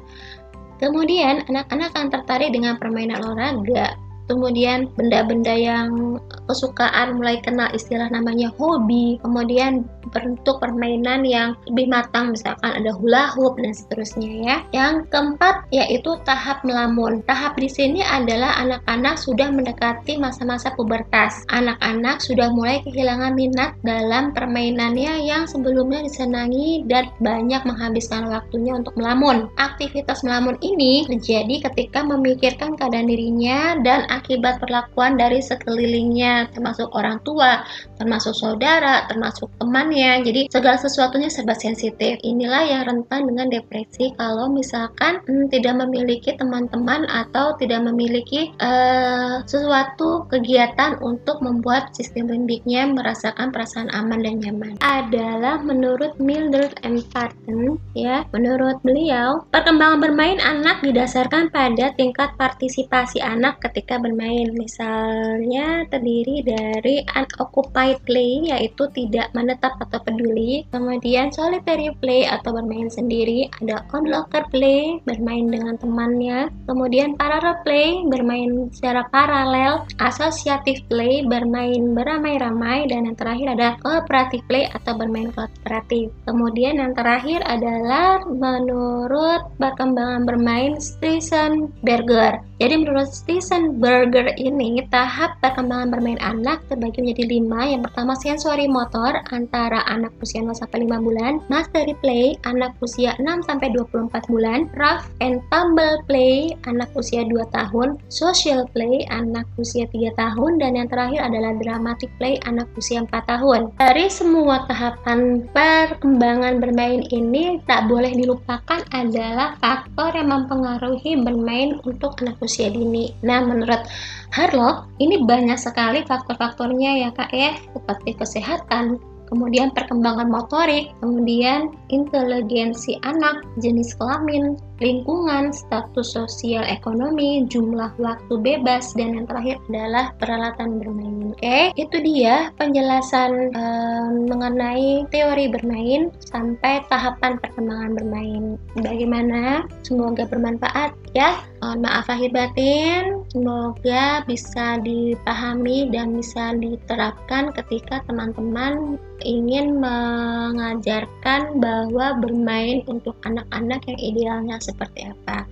Kemudian 0.78 1.42
anak-anak 1.48 1.90
akan 1.96 2.06
tertarik 2.12 2.54
dengan 2.54 2.78
permainan 2.78 3.18
olahraga, 3.24 3.98
kemudian 4.28 4.92
benda-benda 4.94 5.56
yang 5.56 6.20
kesukaan 6.46 7.16
mulai 7.16 7.40
kenal 7.40 7.66
istilah 7.72 8.12
namanya 8.12 8.52
hobi 8.60 9.16
kemudian 9.24 9.88
bentuk 10.10 10.58
permainan 10.58 11.22
yang 11.24 11.54
lebih 11.70 11.88
matang 11.88 12.34
misalkan 12.34 12.72
ada 12.74 12.90
hula 12.92 13.32
hoop 13.36 13.56
dan 13.60 13.72
seterusnya 13.72 14.30
ya. 14.44 14.56
Yang 14.72 15.08
keempat 15.12 15.68
yaitu 15.70 16.16
tahap 16.24 16.64
melamun. 16.64 17.20
Tahap 17.24 17.56
di 17.56 17.68
sini 17.70 18.00
adalah 18.02 18.58
anak-anak 18.60 19.20
sudah 19.20 19.48
mendekati 19.52 20.16
masa-masa 20.16 20.72
pubertas. 20.74 21.44
Anak-anak 21.52 22.20
sudah 22.20 22.50
mulai 22.52 22.80
kehilangan 22.84 23.32
minat 23.36 23.76
dalam 23.84 24.32
permainannya 24.32 25.24
yang 25.24 25.44
sebelumnya 25.44 26.04
disenangi 26.04 26.84
dan 26.88 27.10
banyak 27.22 27.62
menghabiskan 27.64 28.28
waktunya 28.28 28.74
untuk 28.76 28.94
melamun. 28.96 29.48
Aktivitas 29.60 30.24
melamun 30.24 30.58
ini 30.60 31.06
terjadi 31.08 31.70
ketika 31.70 32.04
memikirkan 32.04 32.74
keadaan 32.76 33.08
dirinya 33.08 33.78
dan 33.82 34.08
akibat 34.08 34.58
perlakuan 34.58 35.16
dari 35.16 35.40
sekelilingnya 35.42 36.50
termasuk 36.52 36.88
orang 36.94 37.20
tua, 37.22 37.64
termasuk 37.98 38.32
saudara, 38.32 39.04
termasuk 39.10 39.50
temannya. 39.58 40.22
Jadi 40.22 40.46
segala 40.48 40.78
sesuatunya 40.78 41.28
serba 41.28 41.58
sensitif. 41.58 42.22
Inilah 42.22 42.62
yang 42.64 42.82
rentan 42.86 43.26
dengan 43.26 43.50
depresi 43.50 44.14
kalau 44.14 44.48
misalkan 44.48 45.20
hmm, 45.26 45.50
tidak 45.50 45.74
memiliki 45.82 46.38
teman-teman 46.38 47.04
atau 47.10 47.58
tidak 47.58 47.82
memiliki 47.82 48.54
uh, 48.62 49.42
sesuatu 49.44 50.30
kegiatan 50.30 50.96
untuk 51.02 51.42
membuat 51.42 51.90
sistem 51.92 52.30
limbiknya 52.30 52.86
merasakan 52.86 53.50
perasaan 53.50 53.90
aman 53.90 54.22
dan 54.22 54.38
nyaman. 54.38 54.74
Adalah 54.78 55.60
menurut 55.60 56.14
Mildred 56.22 56.78
M. 56.86 57.02
Parton 57.10 57.82
ya, 57.98 58.22
menurut 58.30 58.78
beliau 58.86 59.42
perkembangan 59.50 59.98
bermain 59.98 60.38
anak 60.38 60.80
didasarkan 60.86 61.50
pada 61.50 61.90
tingkat 61.98 62.30
partisipasi 62.38 63.18
anak 63.18 63.58
ketika 63.64 63.98
bermain. 63.98 64.54
Misalnya 64.54 65.88
terdiri 65.90 66.44
dari 66.44 67.02
unoccupied 67.16 67.87
play 68.04 68.52
yaitu 68.52 68.84
tidak 68.92 69.32
menetap 69.32 69.78
atau 69.80 70.00
peduli, 70.04 70.66
kemudian 70.68 71.32
solitary 71.32 71.88
play 72.02 72.28
atau 72.28 72.52
bermain 72.52 72.92
sendiri, 72.92 73.48
ada 73.64 73.86
onlooker 73.94 74.44
play 74.52 75.00
bermain 75.08 75.48
dengan 75.48 75.80
temannya, 75.80 76.52
kemudian 76.68 77.16
parallel 77.16 77.56
play 77.64 78.04
bermain 78.10 78.68
secara 78.74 79.06
paralel, 79.08 79.86
associative 80.02 80.84
play 80.92 81.24
bermain 81.24 81.96
beramai-ramai 81.96 82.90
dan 82.90 83.08
yang 83.08 83.16
terakhir 83.16 83.48
ada 83.54 83.68
cooperative 83.80 84.44
play 84.50 84.68
atau 84.74 84.92
bermain 84.98 85.30
kooperatif. 85.32 86.10
Kemudian 86.26 86.82
yang 86.82 86.92
terakhir 86.92 87.40
adalah 87.46 88.24
menurut 88.26 89.48
perkembangan 89.56 90.26
bermain 90.26 90.76
Stephen 90.82 91.70
Berger. 91.86 92.42
Jadi 92.58 92.74
menurut 92.74 93.06
Stephen 93.14 93.78
Berger 93.78 94.34
ini 94.34 94.82
tahap 94.90 95.38
perkembangan 95.38 95.94
bermain 95.94 96.18
anak 96.18 96.66
terbagi 96.66 97.06
menjadi 97.06 97.24
lima. 97.38 97.60
Yang 97.70 97.77
pertama 97.82 98.14
sensori 98.18 98.66
motor 98.66 99.18
antara 99.34 99.84
anak 99.88 100.14
usia 100.20 100.44
0 100.44 100.54
sampai 100.54 100.84
5 100.86 101.00
bulan, 101.02 101.32
mastery 101.46 101.94
play 101.98 102.36
anak 102.44 102.74
usia 102.82 103.14
6 103.18 103.46
sampai 103.46 103.70
24 103.74 104.10
bulan, 104.28 104.66
rough 104.76 105.06
and 105.22 105.42
tumble 105.48 106.02
play 106.06 106.54
anak 106.66 106.90
usia 106.98 107.24
2 107.26 107.42
tahun, 107.54 107.98
social 108.10 108.66
play 108.74 109.06
anak 109.08 109.46
usia 109.56 109.86
3 109.90 110.14
tahun 110.14 110.60
dan 110.60 110.78
yang 110.78 110.88
terakhir 110.90 111.20
adalah 111.26 111.52
dramatic 111.58 112.10
play 112.18 112.36
anak 112.46 112.66
usia 112.74 113.02
4 113.06 113.10
tahun. 113.26 113.60
Dari 113.78 114.06
semua 114.10 114.66
tahapan 114.66 115.46
perkembangan 115.50 116.60
bermain 116.62 117.02
ini 117.10 117.62
tak 117.66 117.86
boleh 117.86 118.12
dilupakan 118.14 118.80
adalah 118.92 119.54
faktor 119.62 120.14
yang 120.14 120.30
mempengaruhi 120.30 121.18
bermain 121.22 121.78
untuk 121.86 122.18
anak 122.22 122.38
usia 122.42 122.70
dini. 122.70 123.14
Nah, 123.22 123.42
menurut 123.44 123.82
Harlock, 124.28 124.92
ini 125.00 125.24
banyak 125.24 125.56
sekali 125.56 126.04
faktor-faktornya 126.04 127.06
ya 127.06 127.10
kak 127.16 127.32
ya, 127.32 127.56
seperti 127.72 128.12
kesehatan, 128.12 129.00
kemudian 129.28 129.72
perkembangan 129.72 130.28
motorik, 130.28 130.92
kemudian 131.00 131.72
inteligensi 131.88 133.00
anak, 133.04 133.40
jenis 133.60 133.96
kelamin, 133.96 134.60
lingkungan, 134.78 135.50
status 135.50 136.14
sosial 136.14 136.62
ekonomi, 136.66 137.46
jumlah 137.46 137.94
waktu 137.98 138.34
bebas, 138.38 138.94
dan 138.94 139.18
yang 139.18 139.26
terakhir 139.26 139.58
adalah 139.70 140.14
peralatan 140.18 140.78
bermain. 140.78 141.34
Oke, 141.38 141.70
itu 141.78 141.96
dia 142.02 142.50
penjelasan 142.58 143.54
um, 143.54 144.26
mengenai 144.26 145.06
teori 145.12 145.46
bermain 145.50 146.10
sampai 146.18 146.82
tahapan 146.90 147.38
perkembangan 147.38 147.92
bermain. 147.94 148.42
Bagaimana? 148.78 149.66
Semoga 149.86 150.26
bermanfaat 150.26 150.94
ya. 151.14 151.38
Mohon 151.58 151.78
maaf 151.84 152.06
lahir 152.06 152.30
batin. 152.30 153.22
Semoga 153.34 154.22
bisa 154.24 154.78
dipahami 154.82 155.90
dan 155.90 156.16
bisa 156.16 156.54
diterapkan 156.56 157.50
ketika 157.54 158.00
teman-teman 158.06 158.96
ingin 159.26 159.82
mengajarkan 159.82 161.58
bahwa 161.58 162.14
bermain 162.22 162.86
untuk 162.86 163.18
anak-anak 163.26 163.82
yang 163.90 163.98
idealnya 163.98 164.56
seperti 164.68 165.08
apa. 165.08 165.48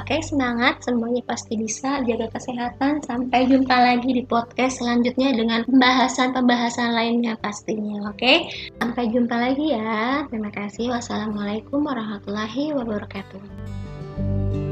Oke, 0.00 0.24
semangat, 0.24 0.80
semuanya 0.80 1.20
pasti 1.28 1.60
bisa. 1.60 2.00
Jaga 2.08 2.32
kesehatan. 2.32 3.04
Sampai 3.04 3.44
jumpa 3.44 3.76
lagi 3.76 4.10
di 4.16 4.24
podcast 4.24 4.80
selanjutnya 4.80 5.36
dengan 5.36 5.60
pembahasan-pembahasan 5.68 6.96
lainnya 6.96 7.36
pastinya. 7.38 8.08
Oke, 8.08 8.48
sampai 8.80 9.12
jumpa 9.12 9.36
lagi 9.36 9.76
ya. 9.76 10.24
Terima 10.32 10.48
kasih. 10.48 10.96
Wassalamualaikum 10.96 11.84
warahmatullahi 11.84 12.72
wabarakatuh. 12.72 14.63